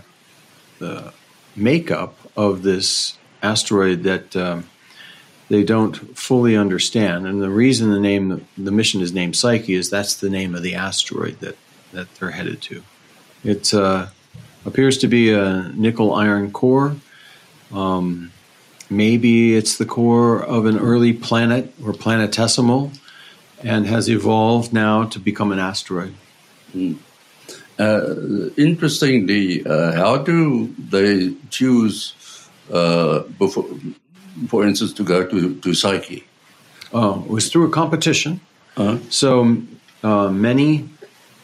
the 0.78 1.12
makeup 1.56 2.16
of 2.36 2.62
this 2.62 3.18
asteroid 3.42 4.02
that 4.04 4.34
um, 4.36 4.68
they 5.50 5.64
don't 5.64 6.16
fully 6.16 6.56
understand. 6.56 7.26
And 7.26 7.42
the 7.42 7.50
reason 7.50 7.90
the 7.90 8.00
name 8.00 8.46
the 8.56 8.70
mission 8.70 9.02
is 9.02 9.12
named 9.12 9.36
Psyche 9.36 9.74
is 9.74 9.90
that's 9.90 10.14
the 10.14 10.30
name 10.30 10.54
of 10.54 10.62
the 10.62 10.76
asteroid 10.76 11.40
that 11.40 11.56
that 11.92 12.06
they're 12.14 12.30
headed 12.30 12.62
to. 12.62 12.82
It 13.42 13.74
uh, 13.74 14.06
appears 14.64 14.96
to 14.98 15.08
be 15.08 15.32
a 15.32 15.70
nickel 15.74 16.14
iron 16.14 16.52
core. 16.52 16.96
Um, 17.72 18.32
maybe 18.88 19.56
it's 19.56 19.76
the 19.76 19.86
core 19.86 20.40
of 20.42 20.66
an 20.66 20.78
early 20.78 21.12
planet 21.12 21.74
or 21.84 21.92
planetesimal 21.92 22.96
and 23.62 23.86
has 23.86 24.08
evolved 24.08 24.72
now 24.72 25.04
to 25.04 25.18
become 25.18 25.52
an 25.52 25.58
asteroid. 25.58 26.14
Mm. 26.74 26.96
Uh, 27.78 28.50
interestingly, 28.56 29.66
uh, 29.66 29.92
how 29.92 30.18
do 30.18 30.72
they 30.78 31.34
choose, 31.48 32.14
uh, 32.72 33.20
before, 33.38 33.66
for 34.48 34.66
instance, 34.66 34.92
to 34.94 35.04
go 35.04 35.26
to, 35.26 35.54
to 35.56 35.74
Psyche? 35.74 36.24
Oh, 36.92 37.22
it 37.22 37.30
was 37.30 37.50
through 37.50 37.66
a 37.66 37.70
competition. 37.70 38.40
Uh-huh. 38.76 38.98
So 39.10 39.56
uh, 40.02 40.28
many 40.28 40.88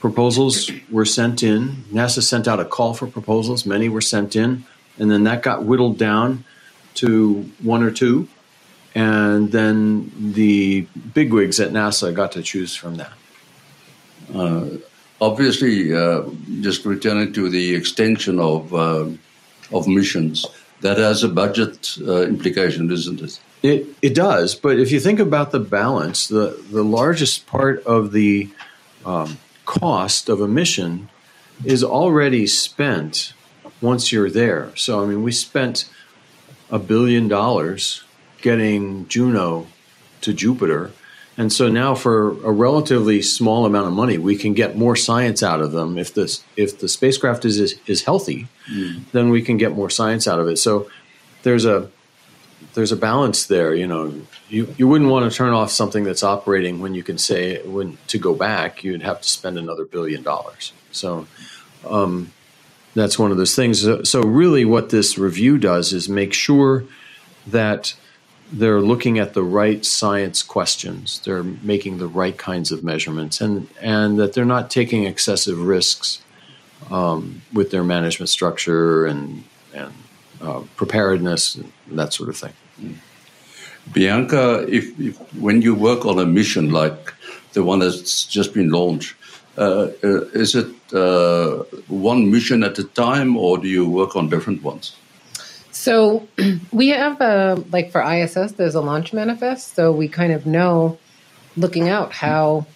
proposals 0.00 0.70
were 0.90 1.04
sent 1.04 1.42
in. 1.42 1.84
NASA 1.92 2.22
sent 2.22 2.48
out 2.48 2.60
a 2.60 2.64
call 2.64 2.94
for 2.94 3.06
proposals. 3.06 3.66
Many 3.66 3.88
were 3.88 4.00
sent 4.00 4.36
in, 4.36 4.64
and 4.98 5.10
then 5.10 5.24
that 5.24 5.42
got 5.42 5.64
whittled 5.64 5.98
down 5.98 6.44
to 6.94 7.50
one 7.62 7.82
or 7.82 7.90
two, 7.90 8.28
and 8.94 9.52
then 9.52 10.32
the 10.32 10.86
bigwigs 11.14 11.60
at 11.60 11.70
NASA 11.70 12.14
got 12.14 12.32
to 12.32 12.42
choose 12.42 12.74
from 12.74 12.96
that. 12.96 13.12
Uh, 14.34 14.66
obviously, 15.20 15.94
uh, 15.94 16.22
just 16.60 16.84
returning 16.84 17.32
to 17.32 17.48
the 17.48 17.74
extension 17.74 18.40
of 18.40 18.74
uh, 18.74 19.06
of 19.72 19.86
missions, 19.88 20.46
that 20.80 20.98
has 20.98 21.22
a 21.22 21.28
budget 21.28 21.96
uh, 22.06 22.22
implication, 22.22 22.90
isn't 22.90 23.20
it? 23.20 23.40
It 23.62 23.86
it 24.02 24.14
does, 24.14 24.54
but 24.54 24.78
if 24.78 24.92
you 24.92 25.00
think 25.00 25.18
about 25.18 25.50
the 25.50 25.60
balance, 25.60 26.28
the 26.28 26.62
the 26.70 26.84
largest 26.84 27.46
part 27.46 27.82
of 27.84 28.12
the 28.12 28.50
um, 29.04 29.38
cost 29.64 30.28
of 30.28 30.40
a 30.40 30.48
mission 30.48 31.08
is 31.64 31.82
already 31.82 32.46
spent 32.46 33.32
once 33.80 34.12
you're 34.12 34.30
there. 34.30 34.72
So 34.76 35.02
I 35.02 35.06
mean, 35.06 35.22
we 35.22 35.32
spent 35.32 35.88
a 36.70 36.78
billion 36.78 37.28
dollars 37.28 38.04
getting 38.42 39.08
Juno 39.08 39.66
to 40.20 40.32
Jupiter. 40.32 40.92
And 41.38 41.52
so 41.52 41.68
now, 41.68 41.94
for 41.94 42.30
a 42.46 42.50
relatively 42.50 43.20
small 43.20 43.66
amount 43.66 43.88
of 43.88 43.92
money, 43.92 44.16
we 44.16 44.36
can 44.36 44.54
get 44.54 44.76
more 44.76 44.96
science 44.96 45.42
out 45.42 45.60
of 45.60 45.72
them. 45.72 45.98
If 45.98 46.14
this 46.14 46.42
if 46.56 46.78
the 46.78 46.88
spacecraft 46.88 47.44
is 47.44 47.60
is, 47.60 47.78
is 47.86 48.04
healthy, 48.04 48.48
mm. 48.70 49.02
then 49.12 49.28
we 49.28 49.42
can 49.42 49.58
get 49.58 49.72
more 49.72 49.90
science 49.90 50.26
out 50.26 50.40
of 50.40 50.48
it. 50.48 50.56
So 50.56 50.88
there's 51.42 51.66
a 51.66 51.90
there's 52.72 52.92
a 52.92 52.96
balance 52.96 53.46
there. 53.46 53.74
You 53.74 53.86
know, 53.86 54.14
you 54.48 54.74
you 54.78 54.88
wouldn't 54.88 55.10
want 55.10 55.30
to 55.30 55.36
turn 55.36 55.52
off 55.52 55.70
something 55.70 56.04
that's 56.04 56.22
operating 56.22 56.80
when 56.80 56.94
you 56.94 57.02
can 57.02 57.18
say 57.18 57.62
when 57.66 57.98
to 58.06 58.18
go 58.18 58.34
back, 58.34 58.82
you'd 58.82 59.02
have 59.02 59.20
to 59.20 59.28
spend 59.28 59.58
another 59.58 59.84
billion 59.84 60.22
dollars. 60.22 60.72
So 60.90 61.26
um, 61.86 62.32
that's 62.94 63.18
one 63.18 63.30
of 63.30 63.36
those 63.36 63.54
things. 63.54 63.86
So, 64.08 64.22
really, 64.22 64.64
what 64.64 64.88
this 64.88 65.18
review 65.18 65.58
does 65.58 65.92
is 65.92 66.08
make 66.08 66.32
sure 66.32 66.84
that 67.46 67.94
they're 68.52 68.80
looking 68.80 69.18
at 69.18 69.34
the 69.34 69.42
right 69.42 69.84
science 69.84 70.42
questions, 70.42 71.20
they're 71.20 71.42
making 71.42 71.98
the 71.98 72.06
right 72.06 72.36
kinds 72.36 72.70
of 72.72 72.84
measurements, 72.84 73.40
and 73.40 73.68
and 73.80 74.18
that 74.18 74.32
they're 74.32 74.44
not 74.44 74.70
taking 74.70 75.04
excessive 75.04 75.58
risks 75.58 76.22
um, 76.90 77.42
with 77.52 77.70
their 77.70 77.84
management 77.84 78.28
structure 78.28 79.06
and 79.06 79.44
and 79.74 79.92
uh, 80.40 80.62
preparedness 80.76 81.56
and 81.56 81.72
that 81.92 82.12
sort 82.12 82.28
of 82.28 82.36
thing. 82.36 82.52
Bianca, 83.92 84.66
if, 84.68 84.98
if 84.98 85.16
when 85.34 85.62
you 85.62 85.74
work 85.74 86.04
on 86.06 86.18
a 86.18 86.26
mission 86.26 86.70
like 86.70 87.14
the 87.52 87.62
one 87.62 87.78
that's 87.78 88.26
just 88.26 88.52
been 88.52 88.70
launched, 88.70 89.14
uh, 89.56 89.88
uh, 90.02 90.20
is 90.34 90.54
it 90.54 90.66
uh, 90.92 91.62
one 91.88 92.30
mission 92.30 92.62
at 92.64 92.78
a 92.78 92.84
time, 92.84 93.36
or 93.36 93.58
do 93.58 93.68
you 93.68 93.88
work 93.88 94.16
on 94.16 94.28
different 94.28 94.62
ones? 94.62 94.94
So 95.86 96.26
we 96.72 96.88
have 96.88 97.20
a 97.20 97.64
like 97.70 97.92
for 97.92 98.02
ISS, 98.02 98.50
there's 98.52 98.74
a 98.74 98.80
launch 98.80 99.12
manifest, 99.12 99.76
so 99.76 99.92
we 99.92 100.08
kind 100.08 100.32
of 100.32 100.44
know 100.44 100.98
looking 101.56 101.88
out 101.88 102.12
how 102.12 102.66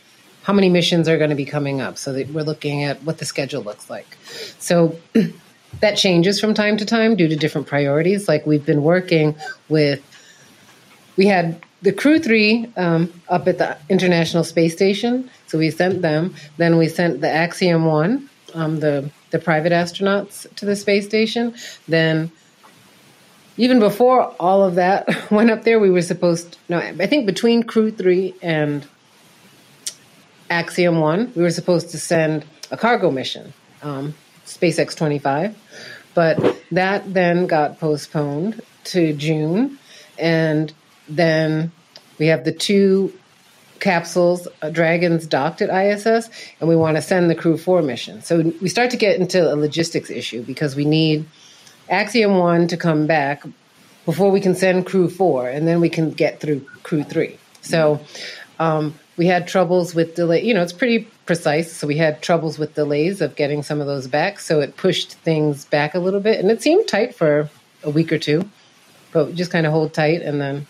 how 0.44 0.52
many 0.52 0.68
missions 0.68 1.08
are 1.08 1.18
going 1.18 1.30
to 1.30 1.36
be 1.36 1.44
coming 1.44 1.80
up, 1.80 1.98
so 1.98 2.12
that 2.12 2.30
we're 2.30 2.44
looking 2.44 2.84
at 2.84 3.02
what 3.02 3.18
the 3.18 3.24
schedule 3.24 3.64
looks 3.64 3.90
like. 3.90 4.16
So 4.60 4.96
that 5.80 5.96
changes 5.96 6.40
from 6.40 6.54
time 6.54 6.76
to 6.76 6.86
time 6.86 7.16
due 7.16 7.26
to 7.26 7.34
different 7.34 7.66
priorities. 7.66 8.28
Like 8.28 8.46
we've 8.46 8.64
been 8.64 8.84
working 8.84 9.34
with, 9.68 10.00
we 11.16 11.26
had 11.26 11.60
the 11.82 11.90
Crew 11.90 12.20
3 12.20 12.74
um, 12.76 13.12
up 13.28 13.48
at 13.48 13.58
the 13.58 13.76
International 13.88 14.44
Space 14.44 14.72
Station. 14.72 15.28
So 15.48 15.58
we 15.58 15.72
sent 15.72 16.00
them. 16.00 16.36
Then 16.58 16.78
we 16.78 16.86
sent 16.86 17.22
the 17.22 17.28
Axiom 17.28 17.86
1, 17.86 18.30
um, 18.54 18.78
the, 18.78 19.10
the 19.32 19.40
private 19.40 19.72
astronauts, 19.72 20.46
to 20.54 20.64
the 20.64 20.76
space 20.76 21.06
station. 21.06 21.56
Then, 21.88 22.30
even 23.60 23.78
before 23.78 24.34
all 24.40 24.64
of 24.64 24.76
that 24.76 25.06
went 25.30 25.50
up 25.50 25.64
there, 25.64 25.78
we 25.78 25.90
were 25.90 26.00
supposed 26.00 26.56
no, 26.70 26.78
I 26.78 27.06
think 27.06 27.26
between 27.26 27.62
Crew 27.62 27.90
3 27.90 28.34
and 28.40 28.86
Axiom 30.48 30.98
1, 30.98 31.32
we 31.36 31.42
were 31.42 31.50
supposed 31.50 31.90
to 31.90 31.98
send 31.98 32.46
a 32.70 32.78
cargo 32.78 33.10
mission, 33.10 33.52
um, 33.82 34.14
SpaceX 34.46 34.96
25. 34.96 35.54
But 36.14 36.56
that 36.72 37.12
then 37.12 37.46
got 37.46 37.78
postponed 37.78 38.62
to 38.84 39.12
June. 39.12 39.78
And 40.18 40.72
then 41.06 41.70
we 42.18 42.28
have 42.28 42.44
the 42.44 42.52
two 42.52 43.12
capsules, 43.78 44.48
uh, 44.62 44.70
Dragons 44.70 45.26
docked 45.26 45.60
at 45.60 45.68
ISS, 45.68 46.30
and 46.60 46.68
we 46.68 46.76
want 46.76 46.96
to 46.96 47.02
send 47.02 47.28
the 47.28 47.34
Crew 47.34 47.58
4 47.58 47.82
mission. 47.82 48.22
So 48.22 48.52
we 48.62 48.70
start 48.70 48.90
to 48.90 48.96
get 48.96 49.20
into 49.20 49.52
a 49.52 49.54
logistics 49.54 50.10
issue 50.10 50.42
because 50.42 50.74
we 50.74 50.86
need 50.86 51.26
Axiom 51.90 52.38
1 52.38 52.68
to 52.68 52.76
come 52.76 53.06
back 53.06 53.42
before 54.06 54.30
we 54.30 54.40
can 54.40 54.54
send 54.54 54.86
Crew 54.86 55.10
4, 55.10 55.48
and 55.48 55.68
then 55.68 55.80
we 55.80 55.90
can 55.90 56.10
get 56.10 56.40
through 56.40 56.60
Crew 56.82 57.02
3. 57.02 57.36
So 57.60 58.00
um, 58.58 58.94
we 59.16 59.26
had 59.26 59.46
troubles 59.46 59.94
with 59.94 60.14
delay. 60.14 60.42
You 60.42 60.54
know, 60.54 60.62
it's 60.62 60.72
pretty 60.72 61.08
precise. 61.26 61.72
So 61.72 61.86
we 61.86 61.96
had 61.96 62.22
troubles 62.22 62.58
with 62.58 62.74
delays 62.74 63.20
of 63.20 63.36
getting 63.36 63.62
some 63.62 63.80
of 63.80 63.86
those 63.86 64.06
back. 64.06 64.40
So 64.40 64.60
it 64.60 64.76
pushed 64.76 65.14
things 65.14 65.64
back 65.66 65.94
a 65.94 65.98
little 65.98 66.20
bit, 66.20 66.40
and 66.40 66.50
it 66.50 66.62
seemed 66.62 66.88
tight 66.88 67.14
for 67.14 67.50
a 67.82 67.90
week 67.90 68.12
or 68.12 68.18
two, 68.18 68.48
but 69.12 69.34
just 69.34 69.50
kind 69.50 69.66
of 69.66 69.72
hold 69.72 69.92
tight 69.92 70.22
and 70.22 70.40
then. 70.40 70.66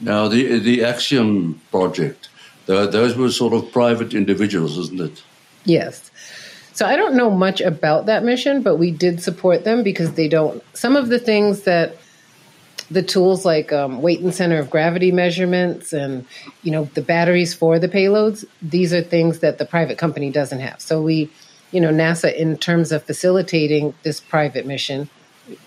Now 0.00 0.28
the 0.28 0.58
the 0.58 0.84
Axiom 0.84 1.60
project, 1.70 2.28
the, 2.66 2.86
those 2.86 3.16
were 3.16 3.30
sort 3.30 3.52
of 3.52 3.70
private 3.72 4.14
individuals, 4.14 4.78
isn't 4.78 5.00
it? 5.00 5.22
Yes. 5.64 6.10
So 6.74 6.86
I 6.86 6.96
don't 6.96 7.14
know 7.14 7.30
much 7.30 7.60
about 7.60 8.06
that 8.06 8.24
mission, 8.24 8.60
but 8.60 8.76
we 8.76 8.90
did 8.90 9.22
support 9.22 9.62
them 9.62 9.84
because 9.84 10.14
they 10.14 10.28
don't. 10.28 10.62
Some 10.76 10.96
of 10.96 11.08
the 11.08 11.20
things 11.20 11.62
that 11.62 11.96
the 12.90 13.02
tools 13.02 13.44
like 13.44 13.72
um, 13.72 14.02
weight 14.02 14.20
and 14.20 14.34
center 14.34 14.58
of 14.58 14.68
gravity 14.70 15.10
measurements 15.10 15.92
and 15.92 16.26
you 16.62 16.70
know 16.70 16.84
the 16.94 17.00
batteries 17.00 17.54
for 17.54 17.78
the 17.78 17.88
payloads 17.88 18.44
these 18.60 18.92
are 18.92 19.00
things 19.00 19.38
that 19.38 19.56
the 19.56 19.64
private 19.64 19.96
company 19.96 20.30
doesn't 20.30 20.60
have 20.60 20.78
so 20.82 21.00
we 21.00 21.30
you 21.70 21.80
know 21.80 21.90
nasa 21.90 22.34
in 22.34 22.58
terms 22.58 22.92
of 22.92 23.02
facilitating 23.02 23.94
this 24.02 24.20
private 24.20 24.66
mission 24.66 25.08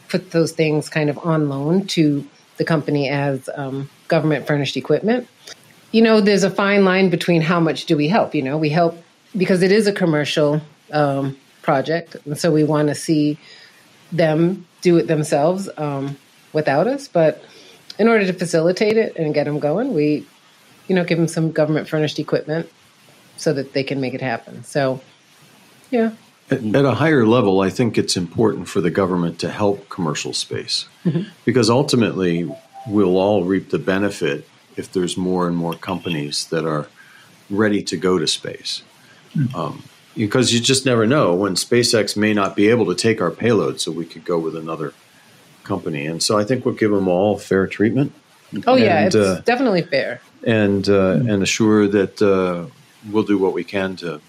put 0.10 0.30
those 0.30 0.52
things 0.52 0.90
kind 0.90 1.10
of 1.10 1.18
on 1.20 1.50
loan 1.50 1.88
to 1.88 2.24
the 2.58 2.64
company 2.64 3.10
as 3.10 3.50
um, 3.56 3.90
government 4.08 4.46
furnished 4.46 4.78
equipment 4.78 5.28
you 5.92 6.04
know 6.04 6.22
there's 6.22 6.44
a 6.44 6.52
fine 6.52 6.86
line 6.86 7.10
between 7.10 7.42
how 7.42 7.60
much 7.60 7.86
do 7.86 7.98
we 7.98 8.08
help 8.08 8.36
you 8.36 8.44
know 8.44 8.58
we 8.58 8.70
help 8.70 8.96
because 9.36 9.64
it 9.64 9.72
is 9.72 9.88
a 9.88 9.92
commercial 9.92 10.62
um, 10.92 11.38
project, 11.62 12.16
and 12.26 12.38
so 12.38 12.52
we 12.52 12.64
want 12.64 12.88
to 12.90 12.96
see 12.96 13.38
them 14.12 14.66
do 14.82 14.98
it 14.98 15.08
themselves 15.08 15.70
um, 15.78 16.18
without 16.54 16.88
us. 16.88 17.08
But 17.08 17.44
in 18.00 18.08
order 18.08 18.26
to 18.26 18.34
facilitate 18.34 18.98
it 18.98 19.16
and 19.18 19.34
get 19.34 19.46
them 19.46 19.60
going, 19.60 19.94
we, 19.94 20.26
you 20.88 20.96
know, 20.96 21.04
give 21.04 21.18
them 21.18 21.28
some 21.28 21.52
government 21.52 21.90
furnished 21.90 22.20
equipment 22.20 22.70
so 23.36 23.54
that 23.54 23.74
they 23.74 23.84
can 23.84 24.00
make 24.02 24.14
it 24.14 24.22
happen. 24.22 24.64
So, 24.64 25.02
yeah. 25.92 26.12
At, 26.50 26.64
at 26.64 26.86
a 26.86 26.94
higher 26.94 27.26
level, 27.26 27.60
I 27.60 27.70
think 27.70 27.98
it's 27.98 28.16
important 28.16 28.68
for 28.70 28.80
the 28.80 28.90
government 28.90 29.40
to 29.40 29.50
help 29.50 29.90
commercial 29.90 30.34
space 30.34 30.88
because 31.46 31.70
ultimately 31.70 32.50
we'll 32.88 33.18
all 33.18 33.44
reap 33.44 33.70
the 33.70 33.80
benefit 33.80 34.48
if 34.78 34.92
there's 34.92 35.18
more 35.18 35.48
and 35.48 35.58
more 35.58 35.74
companies 35.74 36.46
that 36.48 36.66
are 36.66 36.88
ready 37.50 37.84
to 37.84 37.98
go 37.98 38.18
to 38.18 38.28
space. 38.28 38.84
Um, 39.54 39.84
because 40.18 40.54
you 40.54 40.60
just 40.60 40.86
never 40.86 41.06
know 41.06 41.36
when 41.36 41.56
SpaceX 41.56 42.18
may 42.18 42.34
not 42.34 42.56
be 42.56 42.70
able 42.70 42.86
to 42.88 42.96
take 42.96 43.22
our 43.22 43.32
payload, 43.32 43.80
so 43.80 43.92
we 43.92 44.06
could 44.06 44.26
go 44.26 44.40
with 44.40 44.56
another 44.56 44.94
company. 45.64 46.06
And 46.06 46.22
so 46.24 46.38
I 46.38 46.44
think 46.44 46.66
we'll 46.66 46.76
give 46.76 46.92
them 46.92 47.08
all 47.08 47.38
fair 47.38 47.68
treatment. 47.68 48.14
Oh, 48.66 48.76
yeah, 48.76 49.06
it's 49.06 49.16
uh, 49.16 49.42
definitely 49.46 49.84
fair. 49.84 50.22
and 50.44 50.88
uh, 50.88 51.20
and 51.28 51.44
assure 51.44 51.88
that 51.88 52.22
uh, 52.22 52.66
we'll 53.12 53.24
do 53.24 53.38
what 53.38 53.54
we 53.54 53.64
can 53.64 53.96
to. 53.98 54.22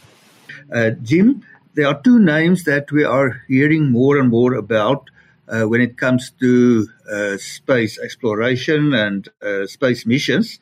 Uh, 0.73 0.90
Jim, 0.90 1.45
there 1.75 1.87
are 1.87 2.00
two 2.02 2.18
names 2.18 2.64
that 2.64 2.90
we 2.90 3.04
are 3.04 3.42
hearing 3.49 3.90
more 3.90 4.18
and 4.18 4.28
more 4.28 4.54
about 4.54 5.09
uh, 5.49 5.62
when 5.62 5.80
it 5.80 5.97
comes 5.97 6.30
to 6.40 6.88
uh, 7.11 7.37
space 7.38 7.99
exploration 7.99 8.92
and 8.92 9.28
uh, 9.42 9.66
space 9.66 10.04
missions, 10.04 10.59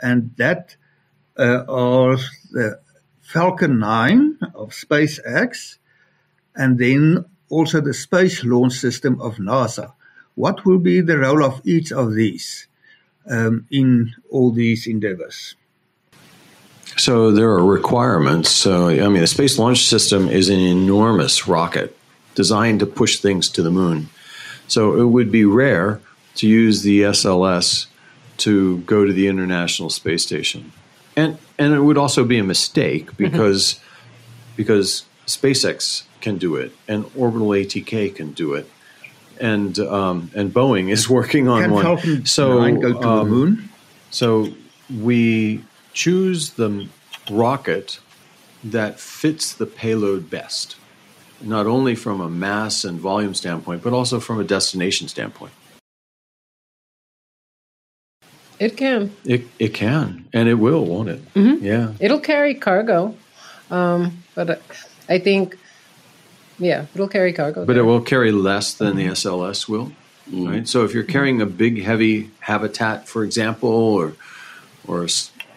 and 0.00 0.34
that 0.36 0.76
uh, 1.38 1.64
are 1.68 2.16
the 2.50 2.80
Falcon 3.28 3.78
9 3.78 4.38
of 4.54 4.70
SpaceX 4.70 5.76
and 6.56 6.78
then 6.78 7.26
also 7.50 7.78
the 7.78 7.92
Space 7.92 8.42
Launch 8.42 8.72
System 8.72 9.20
of 9.20 9.36
NASA. 9.36 9.92
What 10.34 10.64
will 10.64 10.78
be 10.78 11.02
the 11.02 11.18
role 11.18 11.44
of 11.44 11.60
each 11.62 11.92
of 11.92 12.14
these 12.14 12.68
um, 13.28 13.66
in 13.70 14.14
all 14.30 14.50
these 14.50 14.86
endeavors? 14.86 15.56
So 16.96 17.30
there 17.30 17.50
are 17.50 17.62
requirements. 17.62 18.48
So 18.48 18.88
I 18.88 19.08
mean, 19.08 19.20
the 19.20 19.26
Space 19.26 19.58
Launch 19.58 19.84
System 19.84 20.30
is 20.30 20.48
an 20.48 20.60
enormous 20.60 21.46
rocket 21.46 21.94
designed 22.34 22.80
to 22.80 22.86
push 22.86 23.18
things 23.18 23.50
to 23.50 23.62
the 23.62 23.70
moon. 23.70 24.08
So 24.68 24.98
it 24.98 25.04
would 25.04 25.30
be 25.30 25.44
rare 25.44 26.00
to 26.36 26.48
use 26.48 26.80
the 26.80 27.02
SLS 27.02 27.88
to 28.38 28.78
go 28.78 29.04
to 29.04 29.12
the 29.12 29.26
International 29.26 29.90
Space 29.90 30.22
Station, 30.22 30.72
and 31.18 31.38
and 31.58 31.74
it 31.74 31.80
would 31.80 31.98
also 31.98 32.24
be 32.24 32.38
a 32.38 32.44
mistake 32.44 33.16
because 33.16 33.80
because 34.56 35.04
SpaceX 35.26 36.04
can 36.20 36.38
do 36.38 36.54
it 36.56 36.72
and 36.86 37.04
Orbital 37.16 37.48
ATK 37.48 38.14
can 38.14 38.32
do 38.32 38.54
it, 38.54 38.70
and 39.40 39.78
um, 39.80 40.30
and 40.34 40.54
Boeing 40.54 40.90
is 40.90 41.08
working 41.10 41.48
on 41.48 41.62
Can 41.62 41.70
one. 41.72 42.26
So 42.26 42.72
go 42.80 42.92
to 42.92 43.08
um, 43.08 43.18
the 43.18 43.24
moon? 43.24 43.68
so 44.10 44.48
we 45.02 45.64
choose 45.92 46.50
the 46.50 46.88
rocket 47.30 47.98
that 48.62 49.00
fits 49.00 49.52
the 49.52 49.66
payload 49.66 50.30
best, 50.30 50.76
not 51.40 51.66
only 51.66 51.94
from 51.94 52.20
a 52.20 52.28
mass 52.28 52.84
and 52.84 52.98
volume 53.00 53.34
standpoint, 53.34 53.82
but 53.82 53.92
also 53.92 54.20
from 54.20 54.40
a 54.40 54.44
destination 54.44 55.08
standpoint. 55.08 55.52
It 58.58 58.76
can. 58.76 59.12
It, 59.24 59.42
it 59.58 59.74
can, 59.74 60.24
and 60.32 60.48
it 60.48 60.54
will, 60.54 60.84
won't 60.84 61.08
it? 61.08 61.34
Mm-hmm. 61.34 61.64
Yeah. 61.64 61.92
It'll 62.00 62.20
carry 62.20 62.54
cargo, 62.54 63.14
um, 63.70 64.22
but 64.34 64.50
uh, 64.50 64.56
I 65.08 65.18
think, 65.18 65.56
yeah, 66.58 66.86
it'll 66.94 67.08
carry 67.08 67.32
cargo. 67.32 67.64
But 67.64 67.76
it 67.76 67.82
will 67.82 68.00
carry 68.00 68.32
less 68.32 68.74
than 68.74 68.96
the 68.96 69.06
SLS 69.06 69.68
will. 69.68 69.92
Right. 70.30 70.68
So 70.68 70.84
if 70.84 70.92
you're 70.92 71.04
carrying 71.04 71.40
a 71.40 71.46
big, 71.46 71.82
heavy 71.82 72.30
habitat, 72.40 73.08
for 73.08 73.24
example, 73.24 73.70
or 73.70 74.14
or 74.86 75.06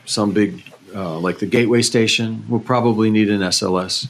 some 0.05 0.31
big 0.31 0.63
uh, 0.95 1.17
like 1.19 1.39
the 1.39 1.45
Gateway 1.45 1.81
Station, 1.81 2.45
will 2.47 2.59
probably 2.61 3.09
need 3.09 3.29
an 3.29 3.41
SLS, 3.41 4.07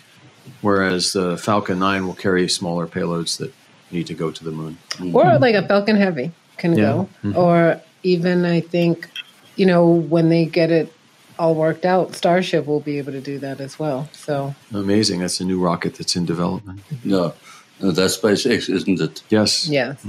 whereas 0.62 1.14
the 1.14 1.38
Falcon 1.38 1.80
9 1.80 2.06
will 2.06 2.14
carry 2.14 2.48
smaller 2.48 2.86
payloads 2.88 3.38
that 3.38 3.52
need 3.90 4.06
to 4.08 4.14
go 4.14 4.30
to 4.32 4.44
the 4.44 4.52
moon. 4.52 4.78
or 5.14 5.38
like 5.40 5.56
a 5.56 5.68
Falcon 5.68 5.96
Heavy 5.96 6.32
can 6.58 6.78
Yeah. 6.78 7.06
Mm-hmm. 7.24 7.32
go, 7.32 7.40
or 7.40 7.82
even 8.04 8.46
I 8.46 8.62
think, 8.62 9.10
you 9.56 9.66
know, 9.66 9.86
when 9.88 10.30
they 10.30 10.46
get 10.46 10.72
it 10.72 10.94
all 11.38 11.56
worked 11.56 11.86
out, 11.86 12.16
Starship 12.16 12.66
will 12.66 12.80
be 12.80 12.98
able 12.98 13.12
to 13.14 13.22
do 13.22 13.40
that 13.40 13.60
as 13.60 13.80
well. 13.80 14.10
So 14.14 14.56
Amazing. 14.74 15.22
That's 15.22 15.40
a 15.40 15.46
new 15.46 15.60
rocket 15.60 15.96
that's 15.96 16.16
in 16.16 16.26
development. 16.26 16.82
No, 17.04 17.34
no, 17.82 17.92
that's 17.92 18.18
SpaceX, 18.18 18.70
isn't 18.70 19.00
it? 19.00 19.24
Yes. 19.30 19.68
yes, 19.68 20.04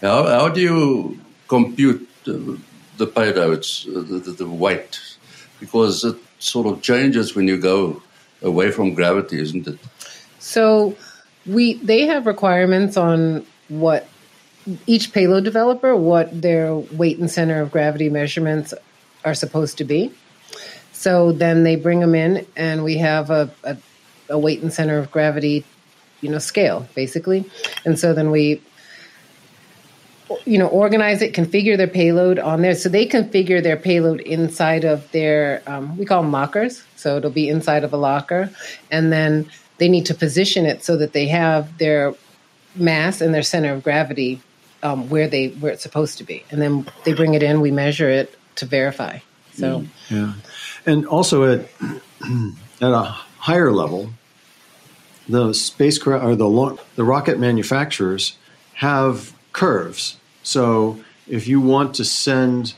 How, 0.00 0.24
how 0.26 0.48
do 0.48 0.60
you 0.60 1.20
compute 1.48 2.08
uh, 2.26 2.32
the 2.96 3.06
payloads, 3.06 3.86
uh, 3.88 4.00
the, 4.00 4.18
the, 4.18 4.32
the 4.32 4.48
weight? 4.48 5.00
Because 5.60 6.04
it 6.04 6.16
sort 6.38 6.66
of 6.66 6.82
changes 6.82 7.34
when 7.34 7.46
you 7.48 7.56
go 7.56 8.02
away 8.42 8.70
from 8.70 8.94
gravity, 8.94 9.40
isn't 9.40 9.66
it? 9.66 9.78
So 10.38 10.96
we 11.46 11.74
they 11.74 12.06
have 12.06 12.26
requirements 12.26 12.96
on 12.96 13.46
what 13.68 14.06
each 14.86 15.12
payload 15.12 15.44
developer 15.44 15.94
what 15.94 16.40
their 16.40 16.74
weight 16.74 17.18
and 17.18 17.30
center 17.30 17.60
of 17.60 17.70
gravity 17.70 18.08
measurements 18.08 18.72
are 19.24 19.34
supposed 19.34 19.78
to 19.78 19.84
be. 19.84 20.12
So 20.92 21.32
then 21.32 21.64
they 21.64 21.76
bring 21.76 22.00
them 22.00 22.14
in, 22.14 22.46
and 22.56 22.82
we 22.82 22.98
have 22.98 23.30
a, 23.30 23.50
a, 23.62 23.76
a 24.30 24.38
weight 24.38 24.62
and 24.62 24.72
center 24.72 24.98
of 24.98 25.10
gravity, 25.10 25.64
you 26.20 26.30
know, 26.30 26.38
scale 26.38 26.88
basically. 26.94 27.44
And 27.84 27.98
so 27.98 28.14
then 28.14 28.30
we, 28.30 28.62
you 30.46 30.56
know, 30.56 30.68
organize 30.68 31.20
it, 31.20 31.34
configure 31.34 31.76
their 31.76 31.86
payload 31.88 32.38
on 32.38 32.62
there. 32.62 32.74
So 32.74 32.88
they 32.88 33.06
configure 33.06 33.62
their 33.62 33.76
payload 33.76 34.20
inside 34.20 34.84
of 34.84 35.10
their, 35.12 35.62
um, 35.66 35.96
we 35.98 36.06
call 36.06 36.22
them 36.22 36.32
lockers. 36.32 36.82
So 36.96 37.18
it'll 37.18 37.30
be 37.30 37.48
inside 37.48 37.84
of 37.84 37.92
a 37.92 37.98
locker, 37.98 38.50
and 38.90 39.12
then 39.12 39.50
they 39.76 39.88
need 39.88 40.06
to 40.06 40.14
position 40.14 40.64
it 40.64 40.84
so 40.84 40.96
that 40.96 41.12
they 41.12 41.26
have 41.28 41.76
their 41.76 42.14
mass 42.74 43.20
and 43.20 43.34
their 43.34 43.42
center 43.42 43.74
of 43.74 43.82
gravity 43.82 44.40
um, 44.84 45.08
where 45.08 45.26
they 45.26 45.48
where 45.48 45.72
it's 45.72 45.82
supposed 45.82 46.18
to 46.18 46.24
be, 46.24 46.44
and 46.50 46.60
then 46.60 46.86
they 47.04 47.14
bring 47.14 47.34
it 47.34 47.42
in. 47.42 47.60
We 47.60 47.72
measure 47.72 48.10
it 48.10 48.38
to 48.56 48.66
verify. 48.66 49.18
So. 49.54 49.86
Yeah. 50.10 50.34
And 50.86 51.06
also 51.06 51.44
at 51.44 51.68
at 52.80 52.92
a 52.92 53.02
higher 53.38 53.72
level, 53.72 54.10
the 55.28 55.54
spacecraft 55.54 56.24
or 56.24 56.36
the 56.36 56.78
the 56.96 57.04
rocket 57.04 57.38
manufacturers 57.38 58.36
have 58.74 59.34
curves. 59.52 60.18
So 60.42 61.00
if 61.26 61.48
you 61.48 61.60
want 61.60 61.94
to 61.94 62.04
send 62.04 62.74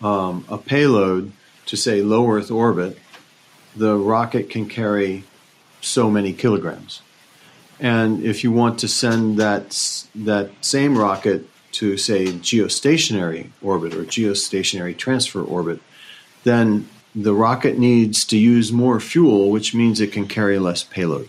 um, 0.00 0.44
a 0.48 0.58
payload 0.58 1.32
to 1.66 1.76
say 1.76 2.02
low 2.02 2.30
Earth 2.30 2.50
orbit, 2.50 2.98
the 3.74 3.96
rocket 3.96 4.48
can 4.48 4.68
carry 4.68 5.24
so 5.80 6.10
many 6.10 6.32
kilograms. 6.32 7.02
And 7.80 8.22
if 8.24 8.42
you 8.42 8.50
want 8.50 8.78
to 8.80 8.88
send 8.88 9.38
that 9.38 10.04
that 10.14 10.50
same 10.60 10.98
rocket 10.98 11.46
to 11.72 11.96
say 11.96 12.26
geostationary 12.26 13.50
orbit 13.62 13.94
or 13.94 14.04
geostationary 14.04 14.96
transfer 14.96 15.42
orbit, 15.42 15.80
then 16.44 16.88
the 17.14 17.34
rocket 17.34 17.78
needs 17.78 18.24
to 18.26 18.36
use 18.36 18.72
more 18.72 19.00
fuel, 19.00 19.50
which 19.50 19.74
means 19.74 20.00
it 20.00 20.12
can 20.12 20.26
carry 20.26 20.58
less 20.58 20.82
payload. 20.82 21.28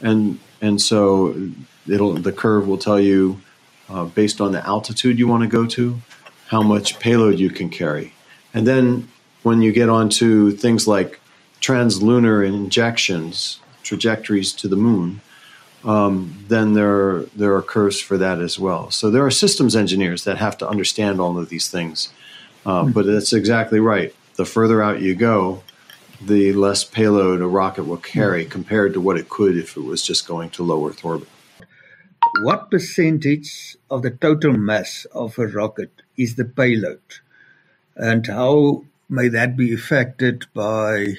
And 0.00 0.38
and 0.60 0.80
so 0.80 1.50
it'll 1.86 2.14
the 2.14 2.32
curve 2.32 2.66
will 2.66 2.78
tell 2.78 3.00
you 3.00 3.40
uh, 3.88 4.04
based 4.04 4.40
on 4.40 4.52
the 4.52 4.66
altitude 4.66 5.18
you 5.18 5.28
want 5.28 5.42
to 5.42 5.48
go 5.48 5.66
to 5.66 6.00
how 6.48 6.62
much 6.62 6.98
payload 6.98 7.38
you 7.38 7.50
can 7.50 7.68
carry. 7.68 8.12
And 8.54 8.66
then 8.66 9.08
when 9.42 9.62
you 9.62 9.72
get 9.72 9.88
onto 9.88 10.52
things 10.52 10.86
like 10.86 11.20
translunar 11.60 12.46
injections, 12.46 13.58
trajectories 13.82 14.52
to 14.52 14.68
the 14.68 14.76
moon, 14.76 15.20
um, 15.84 16.44
then 16.48 16.74
there 16.74 16.90
are, 16.90 17.22
there 17.34 17.54
are 17.54 17.62
curves 17.62 18.00
for 18.00 18.16
that 18.18 18.40
as 18.40 18.58
well. 18.58 18.90
So 18.90 19.10
there 19.10 19.24
are 19.24 19.30
systems 19.30 19.74
engineers 19.74 20.24
that 20.24 20.38
have 20.38 20.56
to 20.58 20.68
understand 20.68 21.20
all 21.20 21.38
of 21.38 21.48
these 21.48 21.68
things. 21.68 22.10
Uh, 22.64 22.84
but 22.84 23.06
that's 23.06 23.32
exactly 23.32 23.80
right. 23.80 24.14
The 24.36 24.44
further 24.44 24.82
out 24.82 25.00
you 25.00 25.14
go, 25.14 25.62
the 26.20 26.52
less 26.52 26.84
payload 26.84 27.40
a 27.40 27.46
rocket 27.46 27.84
will 27.84 27.96
carry 27.96 28.44
compared 28.44 28.92
to 28.94 29.00
what 29.00 29.18
it 29.18 29.28
could 29.28 29.56
if 29.56 29.76
it 29.76 29.80
was 29.82 30.02
just 30.02 30.28
going 30.28 30.50
to 30.50 30.62
low 30.62 30.86
Earth 30.88 31.04
orbit. 31.04 31.28
What 32.42 32.70
percentage 32.70 33.76
of 33.90 34.02
the 34.02 34.10
total 34.10 34.52
mass 34.52 35.04
of 35.12 35.36
a 35.38 35.46
rocket 35.48 35.90
is 36.16 36.36
the 36.36 36.44
payload? 36.44 37.02
And 37.96 38.26
how 38.26 38.84
may 39.08 39.28
that 39.28 39.56
be 39.56 39.74
affected 39.74 40.46
by 40.54 41.14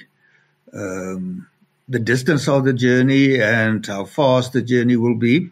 um, 0.74 1.48
the 1.88 2.00
distance 2.00 2.48
of 2.48 2.66
the 2.66 2.74
journey 2.74 3.40
and 3.40 3.86
how 3.86 4.06
fast 4.06 4.54
the 4.54 4.62
journey 4.62 4.96
will 4.96 5.16
be? 5.16 5.50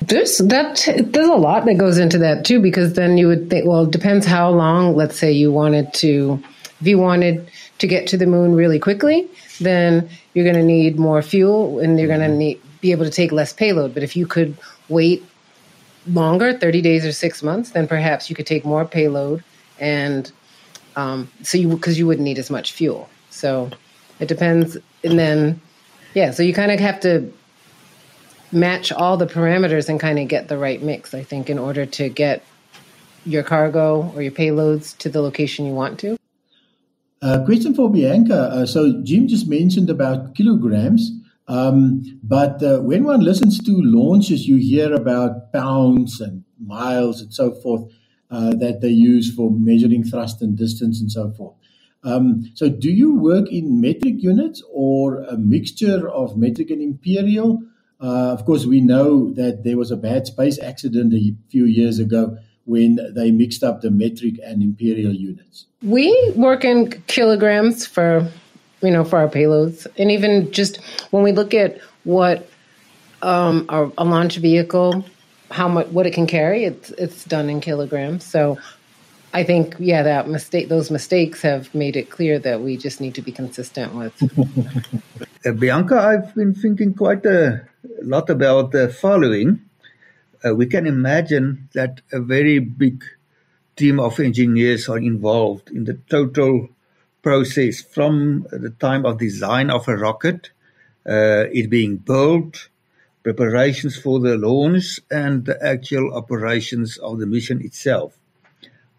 There's 0.00 0.38
that. 0.38 0.88
There's 0.98 1.28
a 1.28 1.34
lot 1.34 1.64
that 1.66 1.74
goes 1.74 1.98
into 1.98 2.18
that 2.18 2.44
too, 2.44 2.60
because 2.60 2.94
then 2.94 3.18
you 3.18 3.28
would 3.28 3.50
think. 3.50 3.66
Well, 3.66 3.84
it 3.84 3.90
depends 3.90 4.26
how 4.26 4.50
long. 4.50 4.96
Let's 4.96 5.16
say 5.16 5.30
you 5.30 5.52
wanted 5.52 5.94
to, 5.94 6.42
if 6.80 6.86
you 6.86 6.98
wanted 6.98 7.48
to 7.78 7.86
get 7.86 8.06
to 8.08 8.16
the 8.16 8.26
moon 8.26 8.54
really 8.54 8.78
quickly, 8.78 9.28
then 9.60 10.08
you're 10.34 10.44
going 10.44 10.56
to 10.56 10.62
need 10.62 10.98
more 10.98 11.22
fuel 11.22 11.78
and 11.78 11.98
you're 11.98 12.08
going 12.08 12.20
to 12.20 12.28
need 12.28 12.60
be 12.80 12.90
able 12.90 13.04
to 13.04 13.10
take 13.10 13.30
less 13.30 13.52
payload. 13.52 13.94
But 13.94 14.02
if 14.02 14.16
you 14.16 14.26
could 14.26 14.56
wait 14.88 15.24
longer, 16.06 16.52
30 16.52 16.80
days 16.82 17.06
or 17.06 17.12
six 17.12 17.42
months, 17.42 17.70
then 17.70 17.86
perhaps 17.86 18.28
you 18.28 18.34
could 18.34 18.46
take 18.46 18.64
more 18.64 18.84
payload 18.84 19.44
and 19.78 20.30
um, 20.96 21.30
so 21.42 21.58
you 21.58 21.68
because 21.68 21.98
you 21.98 22.06
wouldn't 22.06 22.24
need 22.24 22.38
as 22.38 22.50
much 22.50 22.72
fuel. 22.72 23.08
So 23.30 23.70
it 24.20 24.28
depends, 24.28 24.76
and 25.04 25.18
then 25.18 25.60
yeah, 26.14 26.30
so 26.30 26.42
you 26.42 26.52
kind 26.52 26.70
of 26.70 26.80
have 26.80 27.00
to 27.00 27.32
match 28.50 28.92
all 28.92 29.16
the 29.16 29.26
parameters 29.26 29.88
and 29.88 29.98
kind 29.98 30.18
of 30.18 30.28
get 30.28 30.48
the 30.48 30.58
right 30.58 30.82
mix. 30.82 31.14
I 31.14 31.22
think 31.22 31.48
in 31.48 31.58
order 31.58 31.86
to 31.86 32.08
get 32.08 32.42
your 33.24 33.42
cargo 33.42 34.12
or 34.14 34.22
your 34.22 34.32
payloads 34.32 34.96
to 34.98 35.08
the 35.08 35.22
location 35.22 35.64
you 35.64 35.72
want 35.72 35.98
to. 36.00 36.16
Uh, 37.22 37.44
question 37.44 37.74
for 37.74 37.90
Bianca. 37.90 38.34
Uh, 38.34 38.66
so 38.66 39.00
Jim 39.04 39.28
just 39.28 39.48
mentioned 39.48 39.88
about 39.88 40.34
kilograms. 40.34 41.10
Um, 41.48 42.18
but 42.22 42.62
uh, 42.62 42.80
when 42.80 43.04
one 43.04 43.20
listens 43.20 43.58
to 43.60 43.72
launches, 43.72 44.48
you 44.48 44.56
hear 44.56 44.92
about 44.92 45.52
pounds 45.52 46.20
and 46.20 46.44
miles 46.58 47.20
and 47.20 47.32
so 47.32 47.52
forth 47.52 47.90
uh, 48.30 48.54
that 48.56 48.80
they 48.80 48.88
use 48.88 49.32
for 49.34 49.50
measuring 49.50 50.02
thrust 50.02 50.42
and 50.42 50.56
distance 50.56 51.00
and 51.00 51.12
so 51.12 51.30
forth. 51.30 51.54
Um, 52.04 52.50
so, 52.54 52.68
do 52.68 52.90
you 52.90 53.14
work 53.14 53.50
in 53.50 53.80
metric 53.80 54.16
units 54.18 54.62
or 54.72 55.22
a 55.22 55.36
mixture 55.36 56.08
of 56.08 56.36
metric 56.36 56.70
and 56.70 56.82
imperial? 56.82 57.62
Uh, 58.00 58.32
of 58.32 58.44
course, 58.44 58.66
we 58.66 58.80
know 58.80 59.32
that 59.34 59.62
there 59.62 59.76
was 59.76 59.90
a 59.92 59.96
bad 59.96 60.26
space 60.26 60.58
accident 60.58 61.14
a 61.14 61.34
few 61.48 61.64
years 61.64 62.00
ago 62.00 62.36
when 62.64 62.98
they 63.14 63.30
mixed 63.30 63.62
up 63.62 63.80
the 63.80 63.90
metric 63.90 64.34
and 64.44 64.62
imperial 64.62 65.12
units. 65.12 65.66
We 65.82 66.32
work 66.34 66.64
in 66.64 66.90
kilograms 67.06 67.86
for 67.86 68.28
you 68.82 68.90
know, 68.90 69.04
for 69.04 69.18
our 69.18 69.28
payloads. 69.28 69.86
And 69.96 70.10
even 70.10 70.50
just 70.52 70.78
when 71.10 71.22
we 71.22 71.32
look 71.32 71.54
at 71.54 71.80
what 72.04 72.48
um, 73.22 73.66
our, 73.68 73.90
a 73.96 74.04
launch 74.04 74.36
vehicle, 74.36 75.04
how 75.50 75.68
much 75.68 75.86
what 75.88 76.06
it 76.06 76.12
can 76.12 76.26
carry, 76.26 76.64
it's 76.64 76.90
it's 76.92 77.24
done 77.24 77.48
in 77.48 77.60
kilograms. 77.60 78.24
So 78.24 78.58
I 79.34 79.44
think 79.44 79.76
yeah, 79.78 80.02
that 80.02 80.28
mistake, 80.28 80.68
those 80.68 80.90
mistakes 80.90 81.40
have 81.42 81.74
made 81.74 81.96
it 81.96 82.10
clear 82.10 82.38
that 82.40 82.60
we 82.60 82.76
just 82.76 83.00
need 83.00 83.14
to 83.14 83.22
be 83.22 83.32
consistent 83.32 83.94
with. 83.94 84.14
uh, 85.46 85.52
Bianca, 85.52 85.98
I've 85.98 86.34
been 86.34 86.54
thinking 86.54 86.92
quite 86.92 87.24
a 87.24 87.66
lot 88.02 88.28
about 88.28 88.72
the 88.72 88.90
following. 88.90 89.60
Uh, 90.44 90.54
we 90.54 90.66
can 90.66 90.86
imagine 90.86 91.68
that 91.72 92.02
a 92.12 92.20
very 92.20 92.58
big 92.58 93.02
team 93.76 93.98
of 93.98 94.20
engineers 94.20 94.88
are 94.88 94.98
involved 94.98 95.70
in 95.70 95.84
the 95.84 95.94
total 96.10 96.68
process 97.22 97.80
from 97.80 98.46
the 98.50 98.70
time 98.70 99.06
of 99.06 99.18
design 99.18 99.70
of 99.70 99.88
a 99.88 99.96
rocket, 99.96 100.50
uh, 101.08 101.46
it 101.52 101.70
being 101.70 101.96
built, 101.96 102.68
preparations 103.22 103.96
for 103.96 104.20
the 104.20 104.36
launch, 104.36 105.00
and 105.10 105.46
the 105.46 105.64
actual 105.64 106.12
operations 106.14 106.98
of 106.98 107.18
the 107.18 107.26
mission 107.26 107.62
itself. 107.62 108.18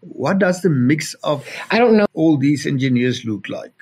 What 0.08 0.38
does 0.38 0.62
the 0.62 0.70
mix 0.70 1.14
of 1.24 1.48
I 1.70 1.78
don't 1.78 1.96
know 1.96 2.06
all 2.14 2.36
these 2.36 2.66
engineers 2.66 3.24
look 3.24 3.48
like? 3.48 3.72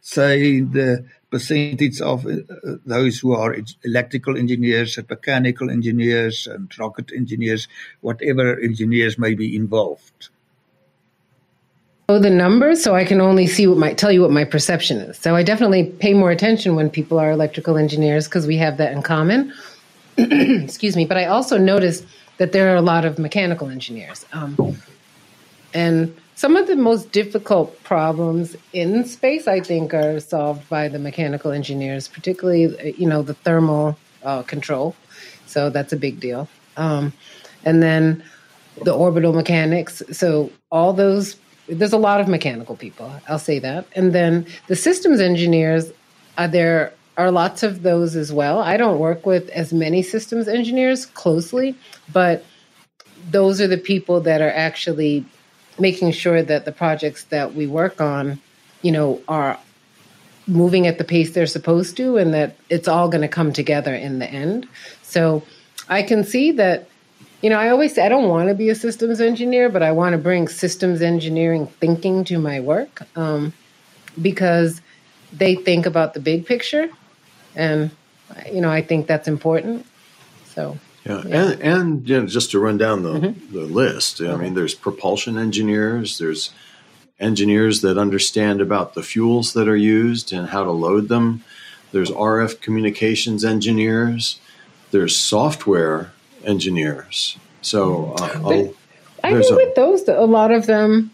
Say 0.00 0.60
the 0.60 1.04
percentage 1.30 2.00
of 2.00 2.26
uh, 2.26 2.36
those 2.84 3.18
who 3.18 3.32
are 3.32 3.56
electrical 3.84 4.36
engineers 4.36 4.98
and 4.98 5.08
mechanical 5.08 5.70
engineers 5.70 6.46
and 6.46 6.70
rocket 6.78 7.10
engineers, 7.14 7.68
whatever 8.00 8.58
engineers 8.58 9.18
may 9.18 9.34
be 9.34 9.56
involved 9.56 10.28
Oh, 12.08 12.18
the 12.18 12.28
numbers, 12.28 12.82
so 12.82 12.94
I 12.94 13.04
can 13.04 13.22
only 13.22 13.46
see 13.46 13.66
what 13.66 13.78
my 13.78 13.94
tell 13.94 14.12
you 14.12 14.20
what 14.20 14.30
my 14.30 14.44
perception 14.44 14.98
is. 14.98 15.16
So 15.16 15.34
I 15.34 15.42
definitely 15.42 15.84
pay 15.84 16.12
more 16.12 16.30
attention 16.30 16.74
when 16.74 16.90
people 16.90 17.18
are 17.18 17.30
electrical 17.30 17.78
engineers 17.78 18.26
because 18.26 18.46
we 18.46 18.58
have 18.58 18.76
that 18.76 18.92
in 18.92 19.00
common. 19.00 19.50
Excuse 20.18 20.94
me, 20.94 21.06
but 21.06 21.16
I 21.16 21.24
also 21.24 21.56
notice 21.56 22.04
that 22.36 22.52
there 22.52 22.70
are 22.70 22.76
a 22.76 22.82
lot 22.82 23.06
of 23.06 23.18
mechanical 23.18 23.70
engineers, 23.70 24.26
um, 24.34 24.76
and 25.74 26.14
some 26.34 26.56
of 26.56 26.66
the 26.66 26.76
most 26.76 27.12
difficult 27.12 27.82
problems 27.84 28.56
in 28.72 29.04
space, 29.04 29.46
I 29.46 29.60
think, 29.60 29.94
are 29.94 30.18
solved 30.18 30.68
by 30.68 30.88
the 30.88 30.98
mechanical 30.98 31.52
engineers, 31.52 32.08
particularly 32.08 32.94
you 32.96 33.06
know 33.06 33.22
the 33.22 33.34
thermal 33.34 33.96
uh, 34.22 34.42
control. 34.42 34.96
So 35.46 35.70
that's 35.70 35.92
a 35.92 35.96
big 35.96 36.20
deal, 36.20 36.48
um, 36.76 37.12
and 37.64 37.82
then 37.82 38.24
the 38.84 38.94
orbital 38.94 39.32
mechanics. 39.32 40.02
So 40.12 40.50
all 40.70 40.92
those 40.92 41.36
there's 41.68 41.92
a 41.92 41.98
lot 41.98 42.20
of 42.20 42.28
mechanical 42.28 42.76
people, 42.76 43.12
I'll 43.28 43.38
say 43.38 43.58
that. 43.60 43.86
And 43.94 44.12
then 44.12 44.46
the 44.66 44.76
systems 44.76 45.20
engineers, 45.20 45.92
uh, 46.36 46.46
there 46.46 46.92
are 47.16 47.30
lots 47.30 47.62
of 47.62 47.82
those 47.82 48.16
as 48.16 48.32
well. 48.32 48.60
I 48.60 48.76
don't 48.76 48.98
work 48.98 49.26
with 49.26 49.48
as 49.50 49.72
many 49.72 50.02
systems 50.02 50.48
engineers 50.48 51.06
closely, 51.06 51.74
but 52.12 52.44
those 53.30 53.60
are 53.60 53.68
the 53.68 53.78
people 53.78 54.20
that 54.22 54.40
are 54.40 54.50
actually 54.50 55.24
making 55.78 56.12
sure 56.12 56.42
that 56.42 56.64
the 56.64 56.72
projects 56.72 57.24
that 57.24 57.54
we 57.54 57.66
work 57.66 58.00
on, 58.00 58.40
you 58.82 58.92
know, 58.92 59.20
are 59.28 59.58
moving 60.46 60.86
at 60.86 60.98
the 60.98 61.04
pace 61.04 61.32
they're 61.32 61.46
supposed 61.46 61.96
to 61.96 62.16
and 62.16 62.34
that 62.34 62.56
it's 62.68 62.88
all 62.88 63.08
going 63.08 63.22
to 63.22 63.28
come 63.28 63.52
together 63.52 63.94
in 63.94 64.18
the 64.18 64.28
end. 64.28 64.68
So 65.02 65.42
I 65.88 66.02
can 66.02 66.24
see 66.24 66.52
that 66.52 66.88
you 67.42 67.50
know, 67.50 67.58
I 67.58 67.70
always 67.70 67.94
say 67.94 68.06
I 68.06 68.08
don't 68.08 68.28
want 68.28 68.48
to 68.48 68.54
be 68.54 68.70
a 68.70 68.74
systems 68.74 69.20
engineer, 69.20 69.68
but 69.68 69.82
I 69.82 69.90
want 69.90 70.12
to 70.12 70.18
bring 70.18 70.46
systems 70.46 71.02
engineering 71.02 71.66
thinking 71.66 72.22
to 72.26 72.38
my 72.38 72.60
work 72.60 73.02
um, 73.16 73.52
because 74.20 74.80
they 75.32 75.56
think 75.56 75.84
about 75.84 76.14
the 76.14 76.20
big 76.20 76.46
picture, 76.46 76.88
and 77.56 77.90
you 78.50 78.60
know, 78.60 78.70
I 78.70 78.80
think 78.80 79.08
that's 79.08 79.26
important. 79.26 79.84
So. 80.44 80.78
Yeah, 81.04 81.22
yeah. 81.26 81.36
and 81.36 81.62
and 81.62 82.08
you 82.08 82.20
know, 82.20 82.26
just 82.26 82.50
to 82.52 82.60
run 82.60 82.78
down 82.78 83.02
the, 83.02 83.14
mm-hmm. 83.14 83.54
the 83.54 83.64
list, 83.64 84.20
I 84.20 84.36
mean, 84.36 84.54
there's 84.54 84.74
propulsion 84.74 85.36
engineers, 85.36 86.18
there's 86.18 86.50
engineers 87.18 87.80
that 87.82 87.98
understand 87.98 88.60
about 88.60 88.94
the 88.94 89.02
fuels 89.02 89.52
that 89.54 89.68
are 89.68 89.76
used 89.76 90.32
and 90.32 90.48
how 90.48 90.64
to 90.64 90.70
load 90.70 91.08
them. 91.08 91.44
There's 91.92 92.10
RF 92.10 92.60
communications 92.60 93.44
engineers. 93.44 94.40
There's 94.90 95.16
software 95.16 96.12
engineers. 96.44 97.38
So 97.62 98.14
uh, 98.18 98.24
I 98.24 98.60
think 98.60 98.76
with 99.22 99.74
those, 99.74 100.06
a 100.08 100.26
lot 100.26 100.50
of 100.50 100.66
them, 100.66 101.11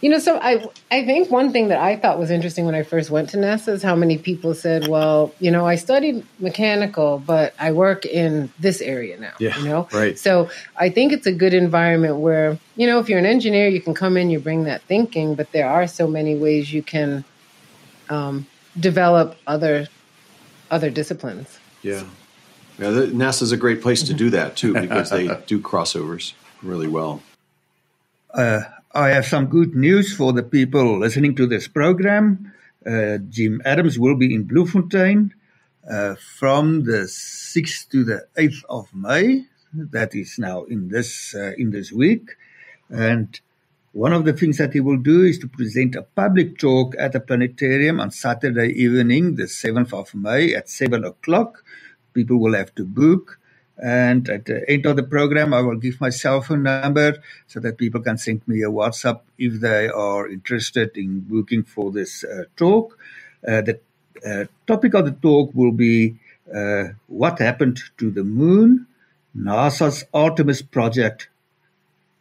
you 0.00 0.08
know. 0.08 0.18
So 0.18 0.38
I 0.38 0.64
I 0.90 1.04
think 1.04 1.30
one 1.30 1.52
thing 1.52 1.68
that 1.68 1.78
I 1.78 1.96
thought 1.96 2.18
was 2.18 2.30
interesting 2.30 2.64
when 2.64 2.74
I 2.74 2.82
first 2.82 3.10
went 3.10 3.30
to 3.30 3.36
NASA 3.36 3.68
is 3.68 3.82
how 3.82 3.94
many 3.94 4.18
people 4.18 4.54
said, 4.54 4.88
"Well, 4.88 5.34
you 5.40 5.50
know, 5.50 5.66
I 5.66 5.76
studied 5.76 6.24
mechanical, 6.38 7.22
but 7.24 7.54
I 7.58 7.72
work 7.72 8.04
in 8.06 8.50
this 8.58 8.80
area 8.80 9.18
now." 9.18 9.34
Yeah, 9.38 9.58
you 9.58 9.64
know, 9.64 9.88
right. 9.92 10.18
So 10.18 10.50
I 10.76 10.88
think 10.90 11.12
it's 11.12 11.26
a 11.26 11.32
good 11.32 11.54
environment 11.54 12.16
where 12.16 12.58
you 12.76 12.86
know, 12.86 12.98
if 12.98 13.08
you're 13.08 13.18
an 13.18 13.26
engineer, 13.26 13.68
you 13.68 13.80
can 13.80 13.94
come 13.94 14.16
in, 14.16 14.30
you 14.30 14.38
bring 14.38 14.64
that 14.64 14.82
thinking, 14.82 15.34
but 15.34 15.50
there 15.52 15.68
are 15.68 15.86
so 15.86 16.06
many 16.06 16.36
ways 16.36 16.72
you 16.72 16.82
can 16.82 17.24
um, 18.08 18.46
develop 18.78 19.36
other 19.46 19.88
other 20.70 20.90
disciplines. 20.90 21.58
Yeah. 21.82 22.04
Yeah, 22.78 22.90
the, 22.90 23.06
NASA's 23.06 23.50
a 23.50 23.56
great 23.56 23.82
place 23.82 24.02
to 24.04 24.14
do 24.14 24.30
that 24.30 24.56
too 24.56 24.72
because 24.72 25.10
they 25.10 25.26
do 25.46 25.60
crossovers 25.60 26.34
really 26.62 26.86
well. 26.86 27.22
Uh, 28.32 28.60
I 28.92 29.08
have 29.10 29.26
some 29.26 29.46
good 29.46 29.74
news 29.74 30.14
for 30.14 30.32
the 30.32 30.42
people 30.42 30.98
listening 30.98 31.34
to 31.36 31.46
this 31.46 31.68
program. 31.68 32.52
Uh, 32.86 33.18
Jim 33.28 33.60
Adams 33.64 33.98
will 33.98 34.16
be 34.16 34.34
in 34.34 34.44
Bloemfontein 34.44 35.34
uh, 35.90 36.14
from 36.38 36.84
the 36.84 37.04
6th 37.04 37.88
to 37.90 38.04
the 38.04 38.26
8th 38.36 38.64
of 38.68 38.94
May. 38.94 39.44
That 39.74 40.14
is 40.14 40.38
now 40.38 40.64
in 40.64 40.88
this 40.88 41.34
uh, 41.34 41.52
in 41.58 41.70
this 41.70 41.92
week, 41.92 42.36
and 42.88 43.38
one 43.92 44.14
of 44.14 44.24
the 44.24 44.32
things 44.32 44.56
that 44.56 44.72
he 44.72 44.80
will 44.80 44.96
do 44.96 45.24
is 45.24 45.38
to 45.40 45.48
present 45.48 45.94
a 45.94 46.02
public 46.02 46.58
talk 46.58 46.94
at 46.98 47.12
the 47.12 47.20
planetarium 47.20 48.00
on 48.00 48.10
Saturday 48.10 48.68
evening, 48.68 49.34
the 49.34 49.44
7th 49.44 49.92
of 49.92 50.14
May 50.14 50.54
at 50.54 50.70
7 50.70 51.04
o'clock 51.04 51.62
people 52.18 52.38
will 52.38 52.54
have 52.54 52.74
to 52.74 52.84
book. 52.84 53.37
And 53.80 54.28
at 54.28 54.46
the 54.46 54.68
end 54.68 54.86
of 54.86 54.96
the 54.96 55.04
program, 55.04 55.54
I 55.54 55.60
will 55.60 55.76
give 55.76 56.00
my 56.00 56.10
cell 56.10 56.40
phone 56.40 56.64
number 56.64 57.22
so 57.46 57.60
that 57.60 57.78
people 57.78 58.00
can 58.00 58.18
send 58.18 58.46
me 58.48 58.62
a 58.62 58.70
WhatsApp 58.70 59.20
if 59.38 59.60
they 59.60 59.88
are 59.88 60.28
interested 60.28 60.96
in 60.96 61.20
booking 61.20 61.62
for 61.62 61.92
this 61.92 62.24
uh, 62.24 62.44
talk. 62.56 62.98
Uh, 63.46 63.60
the 63.60 63.80
uh, 64.26 64.44
topic 64.66 64.94
of 64.94 65.04
the 65.04 65.12
talk 65.12 65.54
will 65.54 65.70
be 65.72 66.16
uh, 66.52 66.84
what 67.06 67.38
happened 67.38 67.78
to 67.98 68.10
the 68.10 68.24
moon, 68.24 68.86
NASA's 69.36 70.04
Artemis 70.12 70.62
project 70.62 71.28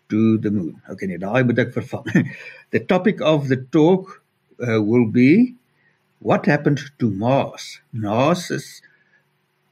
to 0.10 0.38
the 0.38 0.52
moon. 0.52 0.82
Okay, 0.90 1.08
the 1.18 2.80
topic 2.88 3.22
of 3.22 3.48
the 3.48 3.58
talk 3.58 4.22
uh, 4.62 4.82
will 4.82 5.08
be 5.08 5.56
what 6.20 6.46
happened 6.46 6.82
to 7.00 7.10
Mars, 7.10 7.80
NASA's 7.96 8.82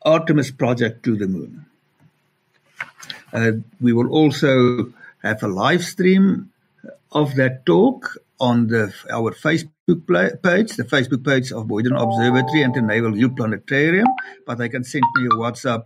Artemis 0.01 0.51
project 0.51 1.03
to 1.03 1.15
the 1.15 1.27
moon. 1.27 1.65
Uh, 3.35 3.51
we 3.81 3.91
will 3.91 4.09
also 4.09 4.93
have 5.21 5.43
a 5.43 5.47
live 5.47 5.83
stream 5.83 6.49
of 7.11 7.35
that 7.35 7.65
talk 7.65 8.17
on 8.39 8.67
the, 8.67 8.93
our 9.11 9.33
Facebook 9.33 10.07
page, 10.41 10.71
the 10.77 10.83
Facebook 10.83 11.23
page 11.25 11.51
of 11.51 11.67
Boyden 11.67 11.93
Observatory 11.93 12.61
and 12.61 12.73
the 12.73 12.81
Naval 12.81 13.13
Hill 13.13 13.29
Planetarium, 13.29 14.07
but 14.45 14.57
they 14.57 14.69
can 14.69 14.83
send 14.83 15.03
me 15.15 15.25
a 15.25 15.29
WhatsApp 15.29 15.83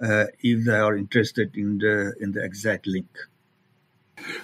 uh, 0.00 0.26
if 0.40 0.64
they 0.64 0.78
are 0.78 0.96
interested 0.96 1.56
in 1.56 1.78
the 1.78 2.14
in 2.20 2.32
the 2.32 2.42
exact 2.42 2.86
link. 2.86 3.08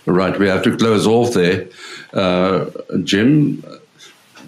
Right, 0.07 0.37
we 0.39 0.49
have 0.49 0.63
to 0.65 0.77
close 0.77 1.07
off 1.07 1.35
there. 1.35 1.69
Uh, 2.13 2.71
Jim, 3.05 3.63